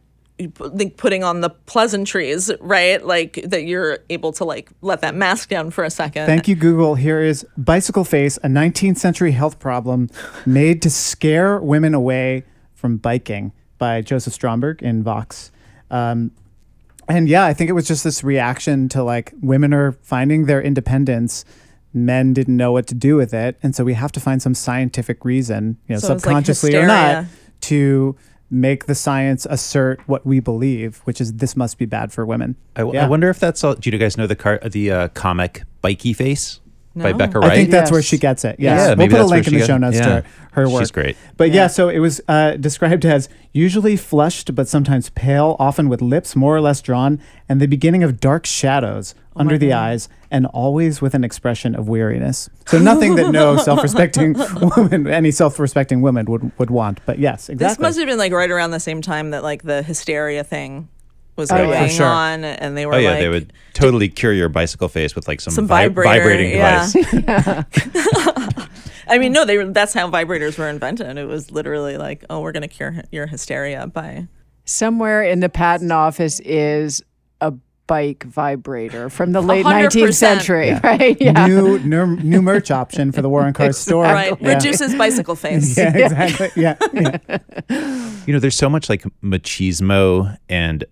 [0.60, 3.06] like putting on the pleasantries, right?
[3.06, 6.26] Like that you're able to like let that mask down for a second.
[6.26, 6.96] Thank you, Google.
[6.96, 10.10] Here is bicycle face, a 19th century health problem
[10.48, 15.52] made to scare women away from biking by Joseph Stromberg in Vox.
[15.92, 16.32] Um,
[17.12, 20.62] and yeah, I think it was just this reaction to like women are finding their
[20.62, 21.45] independence.
[21.93, 23.58] Men didn't know what to do with it.
[23.62, 26.76] And so we have to find some scientific reason, you know, So it's like subconsciously
[26.76, 27.26] or not,
[27.62, 28.15] to
[28.50, 32.56] make the science assert what we believe, which is this must be bad for women.
[32.78, 33.76] I, I wonder if that's all.
[33.76, 36.61] Do you guys know the car, the uh, comic Bikeyface
[36.96, 37.18] by No.
[37.18, 38.58] Bekka I think that's where she gets it.
[38.60, 38.88] Yeah, Yes.
[38.88, 40.06] we'll maybe put a link in the show notes yeah.
[40.22, 40.82] to her work.
[40.82, 41.16] She's great.
[41.38, 46.02] But yeah, so it was uh, described as usually flushed but sometimes pale, often with
[46.02, 50.10] lips more or less drawn, and the beginning of dark shadows Oh under the eyes,
[50.30, 52.50] and always with an expression of weariness.
[52.66, 54.36] So nothing that no self-respecting
[54.76, 57.00] woman, any self-respecting woman would would want.
[57.06, 57.56] But yes, exactly.
[57.76, 60.90] This must have been like right around the same time that like the hysteria thing
[61.36, 61.88] was Oh, going yeah.
[61.88, 62.06] Sure.
[62.06, 65.28] on, and they were Oh yeah, like, they would totally cure your bicycle face with
[65.28, 66.86] like some, Some vi- vibrator, vibrating yeah.
[66.91, 67.65] device.
[69.08, 71.17] I mean, no, they were, that's how vibrators were invented.
[71.17, 74.28] It was literally like, oh, we're going to cure your hysteria by.
[74.65, 77.02] Somewhere in the patent office is
[77.41, 77.52] a
[77.88, 79.88] bike vibrator from the late 100%.
[79.89, 81.17] 19th century, right?
[81.22, 81.46] Yeah.
[81.48, 84.04] New, new new merch option for the War on Car Cars store.
[84.04, 84.39] Right.
[84.39, 84.54] Yeah.
[84.54, 85.78] Reduces bicycle face.
[85.78, 86.50] Yeah, exactly.
[86.56, 87.39] Yeah, yeah.
[88.26, 90.86] You know, there's so much like machismo and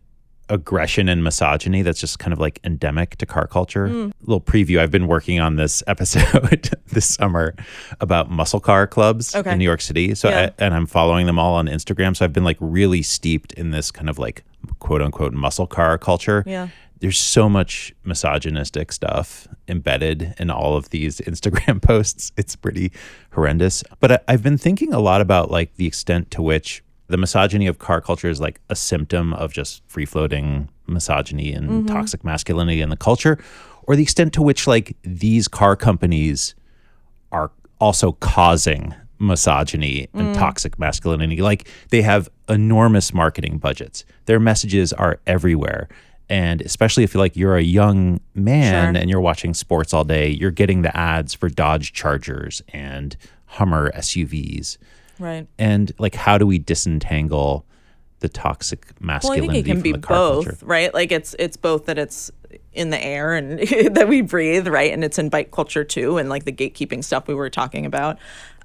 [0.50, 3.88] aggression and misogyny that's just kind of like endemic to car culture.
[3.88, 4.12] Mm.
[4.22, 7.56] Little preview I've been working on this episode this summer
[8.00, 9.52] about muscle car clubs Okay.
[9.52, 10.16] in New York City.
[10.16, 10.52] So Yeah.
[10.60, 12.16] I, and I'm following them all on Instagram.
[12.18, 14.44] So I've been like really steeped in this kind of like
[14.80, 16.44] quote unquote muscle car culture.
[16.46, 16.70] Yeah.
[17.02, 22.32] There's so much misogynistic stuff embedded in all of these Instagram posts.
[22.36, 22.92] It's pretty
[23.32, 23.84] horrendous.
[24.00, 27.68] But I, I've been thinking a lot about like the extent to which the misogyny
[27.68, 31.86] of car culture is like a symptom of just free floating misogyny and mm-hmm.
[31.88, 33.38] toxic masculinity in the culture,
[33.84, 36.56] or the extent to which like these car companies
[37.32, 40.40] are also causing misogyny and mm.
[40.40, 41.42] toxic masculinity.
[41.42, 44.06] Like they have enormous marketing budgets.
[44.26, 45.90] Their messages are everywhere.
[46.30, 49.02] And especially if like you're a young man Sure.
[49.02, 53.92] and you're watching sports all day, you're getting the ads for Dodge Chargers and Hummer
[53.96, 54.78] SUVs.
[55.20, 55.48] Right.
[55.58, 57.66] And like how do we disentangle
[58.20, 60.66] the toxic masculinity Well, I think it can from be the car both, culture?
[60.66, 60.94] right?
[60.94, 62.32] Like it's it's both that it's
[62.74, 63.60] in the air and
[63.96, 64.92] that we breathe, right?
[64.92, 68.18] And it's in bike culture too, and like the gatekeeping stuff we were talking about.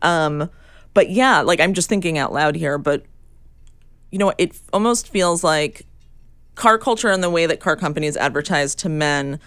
[0.02, 0.50] Um,
[0.92, 3.04] but yeah, like I'm just thinking out loud here, but
[4.10, 5.86] you know, it almost feels like
[6.54, 9.40] car culture and the way that car companies advertise to men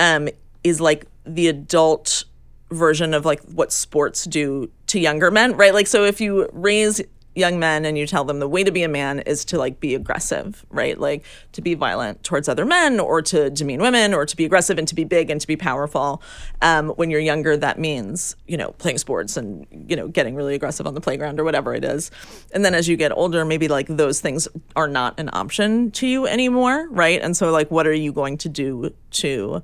[0.00, 0.28] um,
[0.64, 2.24] is like the adult
[2.70, 5.72] version of like what sports do to younger men, right?
[5.72, 7.00] Like, so if you raise
[7.34, 9.80] young men and you tell them the way to be a man is to like
[9.80, 11.00] be aggressive, right?
[11.00, 14.76] Like to be violent towards other men or to demean women or to be aggressive
[14.76, 16.22] and to be big and to be powerful.
[16.60, 20.54] Um, when you're younger, that means, you know, playing sports and, you know, getting really
[20.54, 22.10] aggressive on the playground or whatever it is.
[22.52, 26.06] And then as you get older, maybe like those things are not an option to
[26.06, 27.20] you anymore, right?
[27.22, 29.62] And so, like, what are you going to do to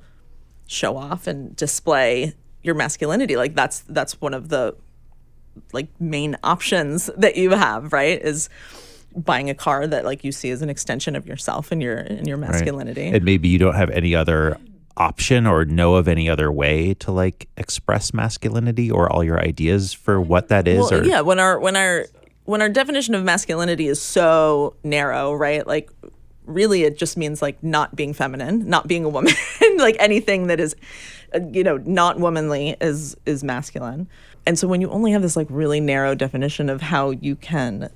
[0.66, 4.76] show off and display your masculinity like that's that's one of the
[5.72, 8.48] like main options that you have right is
[9.16, 12.26] buying a car that like you see as an extension of yourself and your and
[12.26, 12.50] your Right.
[12.50, 14.58] masculinity And maybe you don't have any other
[14.96, 19.92] option or know of any other way to like express masculinity or all your ideas
[19.92, 22.04] for what that is well, or yeah when our when our
[22.44, 25.88] when our definition of masculinity is so narrow right like
[26.46, 29.32] really it just means like not being feminine not being a woman
[29.76, 30.74] like anything that is
[31.34, 34.08] uh, you know not womanly is is masculine
[34.48, 37.90] and so when you only have this like really narrow definition of how you can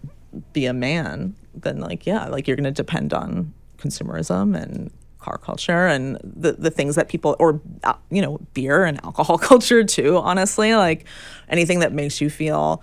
[0.53, 4.91] be a man then like yeah like you're going to depend on consumerism and
[5.23, 9.39] car culture and the the things that people or uh, you know beer and alcohol
[9.51, 10.75] culture too honestly.
[10.75, 11.07] Like
[11.49, 12.83] anything that makes you feel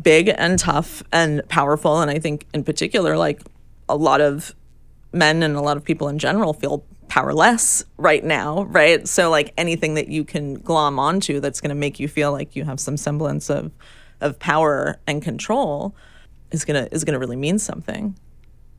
[0.00, 2.00] big and tough and powerful.
[2.00, 3.42] And i think in particular like
[3.88, 4.54] a lot of
[5.12, 9.06] men and a lot of people in general feel powerless right now right?
[9.08, 12.56] So like anything that you can glom onto that's going to make you feel like
[12.56, 13.72] you have some semblance of
[14.20, 15.94] of power and control
[16.50, 18.16] is going to is going to really mean something.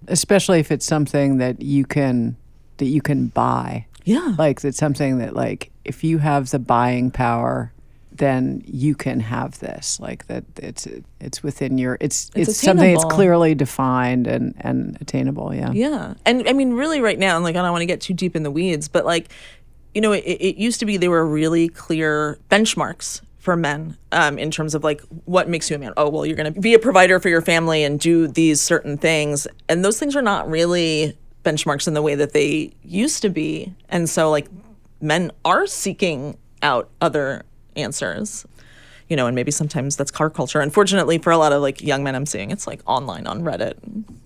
[0.07, 2.35] Especially if it's something that you can
[2.77, 3.85] that you can buy.
[4.05, 4.35] yeah.
[4.37, 7.71] Like it's something that like if you have the buying power,
[8.17, 9.99] then you can have this.
[9.99, 10.87] Like that it's
[11.19, 15.53] it's within your it's it's, It's something that's clearly defined and and attainable.
[15.53, 15.71] Yeah.
[15.71, 16.13] Yeah.
[16.25, 18.35] And I mean, really, right now, and like, I don't want to get too deep
[18.35, 19.29] in the weeds, but like,
[19.93, 24.37] you know, it, it used to be they were really clear benchmarks for men um,
[24.37, 25.93] in terms of like what makes you a man.
[25.95, 28.97] Oh, well, you're going to be a provider for your family and do these certain
[28.97, 29.47] things.
[29.69, 33.73] And those things are not really benchmarks in the way that they used to be.
[33.87, 34.47] And so, like,
[34.99, 37.43] men are seeking out other
[37.77, 38.45] answers
[39.09, 40.59] you know, and maybe sometimes that's car culture.
[40.59, 43.75] Unfortunately, for a lot of like young men I'm seeing, it's like online on Reddit.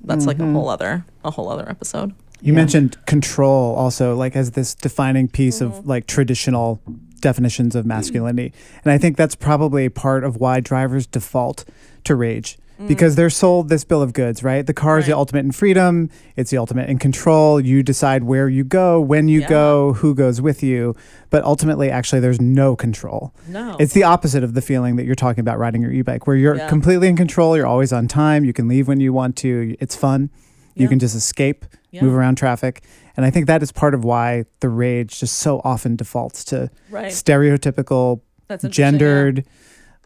[0.04, 2.16] That's like a whole other a whole other episode.
[2.42, 5.78] You mentioned control also, like as this defining piece Mm-hmm.
[5.78, 6.82] of like traditional
[7.20, 8.54] definitions of masculinity.
[8.84, 11.64] And I think that's probably part of why drivers default
[12.06, 14.66] to rage because they're sold this bill of goods, right?
[14.66, 15.16] The car is the.
[15.22, 17.60] Ultimate in freedom, it's the ultimate in control.
[17.60, 19.50] You decide where you go, when you Yeah.
[19.50, 20.96] go, who goes with you.
[21.30, 23.34] But ultimately, actually, there's no control.
[23.48, 23.76] No.
[23.80, 26.36] It's the opposite of the feeling that you're talking about riding your e bike, where
[26.36, 26.68] you're Yeah.
[26.70, 29.96] completely in control, you're always on time, you can leave when you want to, it's
[29.96, 30.30] fun.
[30.76, 30.90] You Yeah.
[30.90, 31.66] can just escape,
[32.02, 32.82] move around traffic.
[33.16, 36.70] And I think that is part of why the rage just so often defaults to
[36.90, 37.12] Right.
[37.12, 38.92] stereotypical, That's interesting, yeah.
[38.92, 39.46] gendered,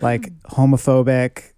[0.02, 1.52] like homophobic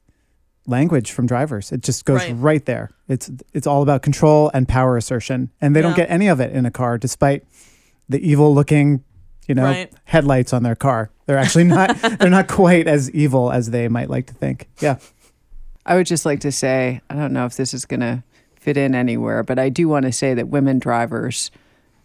[0.68, 1.72] language from drivers.
[1.72, 2.34] It just goes Right.
[2.38, 2.92] right, there.
[3.08, 5.50] It's it's all about control and power assertion.
[5.62, 7.44] And they don't get any of it in a car despite
[8.10, 9.04] the evil looking
[9.48, 9.90] you know, Right.
[10.04, 11.10] headlights on their car.
[11.26, 14.68] They're actually not they're not quite as evil as they might like to think.
[14.82, 14.98] Yeah.
[15.86, 18.22] I would just like to say, I don't know if this is going to
[18.58, 21.50] fit in anywhere, but I do want to say that women drivers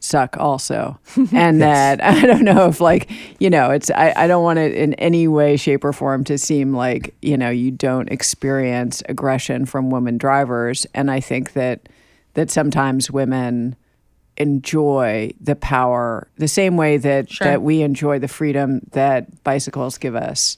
[0.03, 0.99] suck also.
[1.33, 4.75] And that I don't know if like, you know, it's I, I don't want it
[4.75, 9.65] in any way, shape, or form to seem like, you know, you don't experience aggression
[9.67, 10.87] from women drivers.
[10.95, 11.89] And I think that
[12.35, 13.77] that sometimes women
[14.39, 17.47] enjoy the power the same way that Sure.
[17.47, 20.57] that we enjoy the freedom that bicycles give us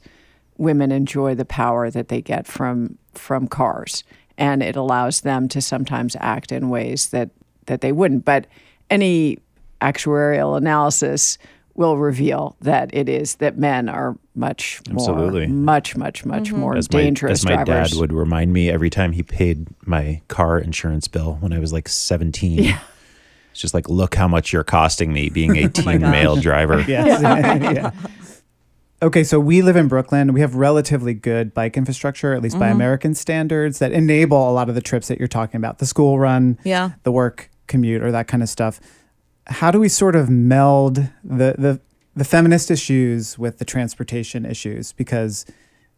[0.56, 4.04] women enjoy the power that they get from from cars
[4.38, 7.30] and it allows them to sometimes act in ways that
[7.66, 8.46] that they wouldn't but
[8.90, 9.38] any
[9.80, 11.38] actuarial analysis
[11.74, 15.46] will reveal that it is that men are much more Absolutely.
[15.46, 16.60] much much much mm-hmm.
[16.60, 19.66] more as my, dangerous as my drivers dad would remind me every time he paid
[19.84, 22.76] my car insurance bill when I was like 17.
[23.54, 26.80] It's just like, look how much you're costing me being oh a teen male driver.
[26.88, 27.22] Yes.
[27.22, 27.90] yeah.
[29.00, 30.32] Okay, so we live in Brooklyn.
[30.32, 32.74] We have relatively good bike infrastructure, at least by mm-hmm.
[32.74, 36.18] American standards, that enable a lot of the trips that you're talking about the school
[36.18, 36.92] run, Yeah.
[37.04, 38.80] the work commute, or that kind of stuff.
[39.46, 41.80] How do we sort of meld the, the,
[42.16, 44.92] the feminist issues with the transportation issues?
[44.92, 45.44] Because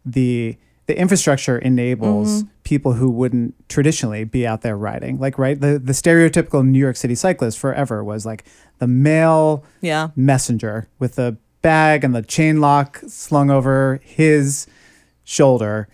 [0.05, 0.57] the
[0.87, 2.49] the infrastructure enables mm-hmm.
[2.62, 5.19] people who wouldn't traditionally be out there riding.
[5.19, 8.45] Like, right, the, the stereotypical New York City cyclist forever was like
[8.79, 10.11] the male Yeah.
[10.14, 14.69] messenger with the bag and the chain lock slung over his
[15.25, 15.89] shoulder.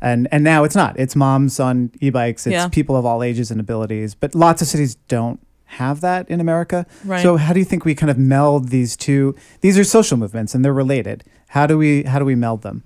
[0.00, 0.98] And and now it's not.
[0.98, 2.46] It's moms on e-bikes.
[2.46, 2.68] It's Yeah.
[2.68, 4.14] people of all ages and abilities.
[4.14, 6.86] But lots of cities don't have that in America.
[7.04, 7.22] Right.
[7.22, 9.34] So how do you think we kind of meld these two?
[9.62, 11.24] These are social movements and they're related.
[11.48, 12.82] How do we how do we meld them?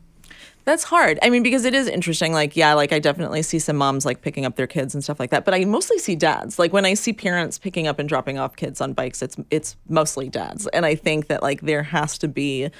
[0.66, 1.18] That's hard.
[1.22, 2.32] I mean, because it is interesting.
[2.32, 5.18] Like, yeah, like I definitely see some moms like picking up their kids and stuff
[5.18, 5.44] like that.
[5.44, 6.58] But I mostly see dads.
[6.58, 9.74] Like when I see parents picking up and dropping off kids on bikes, it's it's
[9.88, 10.66] mostly dads.
[10.68, 12.70] And I think that like there has to be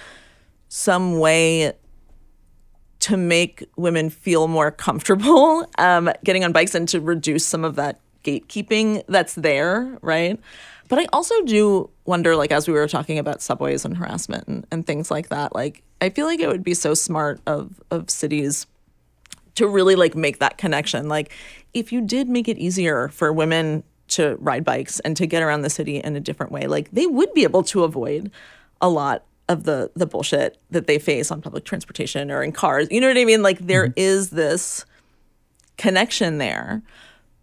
[0.69, 1.73] some way
[3.01, 7.77] to make women feel more comfortable um, getting on bikes and to reduce some of
[7.77, 10.39] that gatekeeping that's there, right?
[10.89, 14.67] But I also do wonder, like, as we were talking about subways and harassment and,
[14.71, 18.11] and things like that, like, I feel like it would be so smart of, of
[18.11, 18.67] cities
[19.55, 21.09] to really like make that connection.
[21.09, 21.33] Like,
[21.75, 25.63] if you did make it easier for women to ride bikes and to get around
[25.63, 28.31] the city in a different way, like they would be able to avoid
[28.81, 32.87] a lot of the the bullshit that they face on public transportation or in cars.
[32.91, 33.43] You know what I mean?
[33.43, 33.93] Like there mm-hmm.
[33.97, 34.87] is this
[35.77, 36.83] connection there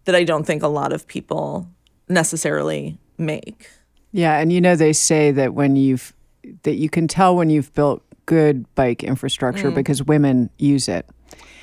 [0.06, 1.68] that I don't think a lot of people
[2.08, 3.68] necessarily make.
[4.10, 6.14] Yeah, and you know they say that when you've
[6.62, 9.74] that you can tell when you've built good bike infrastructure mm.
[9.74, 11.06] because women use it.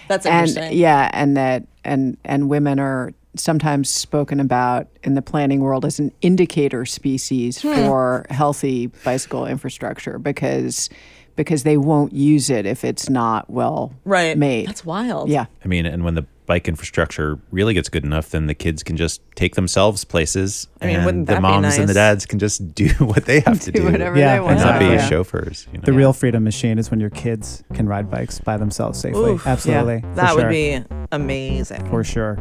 [0.08, 5.60] That's And yeah, and that and and women are sometimes spoken about in the planning
[5.60, 7.74] world as an indicator species hmm.
[7.74, 10.90] for healthy bicycle infrastructure because
[11.36, 14.38] because they won't use it if it's not well right.
[14.38, 14.68] made.
[14.68, 15.30] That's wild.
[15.30, 15.46] yeah.
[15.64, 18.98] I mean, and when the bike infrastructure really gets good enough, then the kids can
[18.98, 22.40] just take themselves places, I mean, and the that be moms and the dads can
[22.40, 24.52] just do what they have to do, Do whatever Yeah, they want.
[24.54, 24.96] and not be exactly.
[24.96, 25.10] Yeah.
[25.10, 25.68] chauffeurs.
[25.72, 25.86] You know?
[25.86, 29.32] The real freedom machine is when your kids can ride bikes by themselves safely.
[29.32, 30.02] Oof, Absolutely.
[30.02, 30.38] for That sure.
[30.38, 31.90] would be amazing.
[31.90, 32.38] for sure.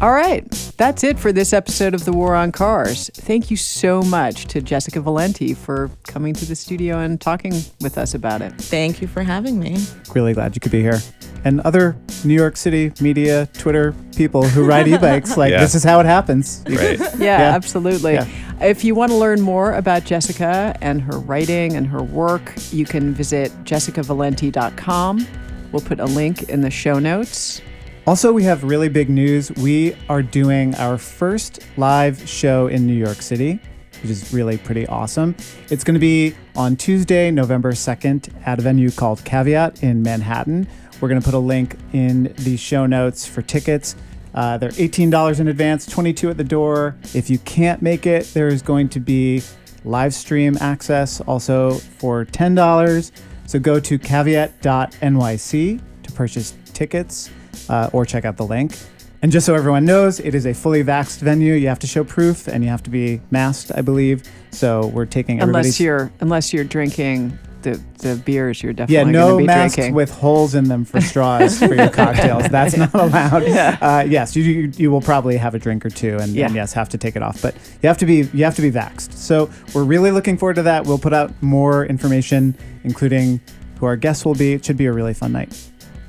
[0.00, 0.50] All right.
[0.78, 3.08] That's it for this episode of The War on Cars.
[3.14, 7.96] Thank you so much to Jessica Valenti for coming to the studio and talking with
[7.98, 8.52] us about it.
[8.54, 9.78] Thank you for having me.
[10.12, 10.98] Really glad you could be here.
[11.44, 15.60] And other New York City media, Twitter people who ride e-bikes, like Yeah.
[15.60, 16.64] this is how it happens.
[16.68, 16.98] right.
[17.18, 17.54] Yeah, Yeah.
[17.54, 18.14] absolutely.
[18.14, 18.26] Yeah.
[18.60, 22.84] If you want to learn more about Jessica and her writing and her work, you
[22.86, 25.26] can visit jessicavalenti.com.
[25.70, 27.60] We'll put a link in the show notes.
[28.04, 29.52] Also, we have really big news.
[29.52, 33.60] We are doing our first live show in New York City,
[34.02, 35.36] which is really pretty awesome.
[35.70, 40.66] It's going to be on Tuesday, November 2nd, at a venue called Caveat in Manhattan.
[41.00, 43.94] We're going to put a link in the show notes for tickets.
[44.34, 46.96] Uh, they're $18 in advance, 22 at the door.
[47.14, 49.44] If you can't make it, there is going to be
[49.84, 53.12] live stream access also for $10.
[53.46, 57.30] So go to caveat.nyc to purchase tickets
[57.68, 58.76] uh, or check out the link.
[59.22, 61.54] And just so everyone knows, it is a fully vaxxed venue.
[61.54, 64.24] You have to show proof and you have to be masked, I believe.
[64.50, 65.40] So we're taking.
[65.40, 69.46] Unless you're unless you're drinking the, the beers you're definitely yeah, no going to be
[69.46, 69.94] masks drinking.
[69.94, 72.48] with holes in them for straws for your cocktails.
[72.48, 73.44] That's not allowed.
[73.44, 76.46] Uh, yes, you, you you will probably have a drink or two, and, Yeah.
[76.46, 77.40] and yes, have to take it off.
[77.40, 79.12] But you have to be you have to be vaxxed.
[79.12, 80.84] So we're really looking forward to that.
[80.84, 83.40] We'll put out more information, including
[83.78, 84.54] who our guests will be.
[84.54, 85.56] It should be a really fun night.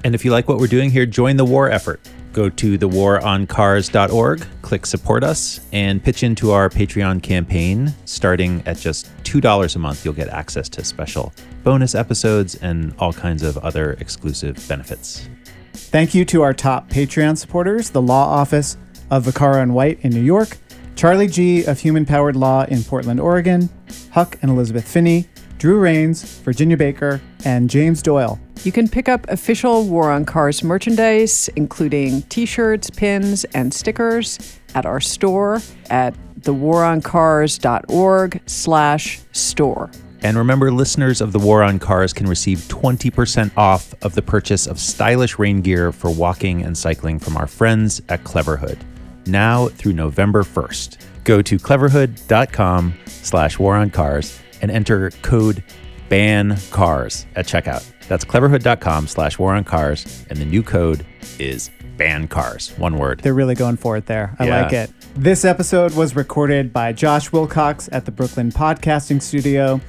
[0.03, 2.01] And if you like what we're doing here, join the war effort.
[2.33, 7.93] Go to thewaroncars.org, click support us, and pitch into our Patreon campaign.
[8.05, 11.31] Starting at just $2 a month, you'll get access to special
[11.63, 15.29] bonus episodes and all kinds of other exclusive benefits.
[15.73, 18.77] Thank you to our top Patreon supporters the Law Office
[19.11, 20.57] of Vaccaro and White in New York,
[20.95, 21.65] Charlie G.
[21.65, 23.69] of Human Powered Law in Portland, Oregon,
[24.11, 25.27] Huck and Elizabeth Finney,
[25.63, 28.37] Drew Rains, Virginia Baker, and James Doyle.
[28.65, 34.59] You can pick up official War on Cars merchandise, including t shirts, pins, and stickers,
[34.75, 39.89] at our store at thewaroncars.org slash store.
[40.21, 44.67] And remember, listeners of The War on Cars can receive 20% off of the purchase
[44.67, 48.79] of stylish rain gear for walking and cycling from our friends at Cleverhood,
[49.27, 50.97] now through November 1st.
[51.23, 55.63] Go to cleverhood.com slash war on cars and enter code
[56.09, 57.85] BANCARS at checkout.
[58.07, 61.05] That's cleverhood.com slash war on cars, and the new code
[61.37, 63.19] is BANCARS, one word.
[63.21, 64.35] They're really going for it there.
[64.39, 64.61] I Yeah.
[64.63, 64.91] like it.
[65.15, 69.79] This episode was recorded by Josh Wilcox at the Brooklyn Podcasting Studio.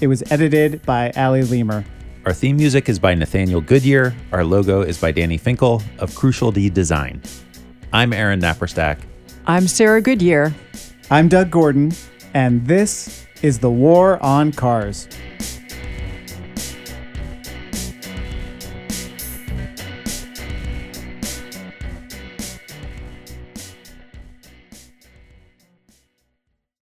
[0.00, 1.84] It was edited by Ali Lemer.
[2.26, 4.14] Our theme music is by Nathaniel Goodyear.
[4.32, 7.22] Our logo is by Danny Finkel of Crucial D Design.
[7.92, 8.98] I'm Aaron Naparstek.
[9.46, 10.54] I'm Sarah Goodyear.
[11.10, 11.92] I'm Doug Gordon,
[12.34, 15.06] and this is The War on Cars.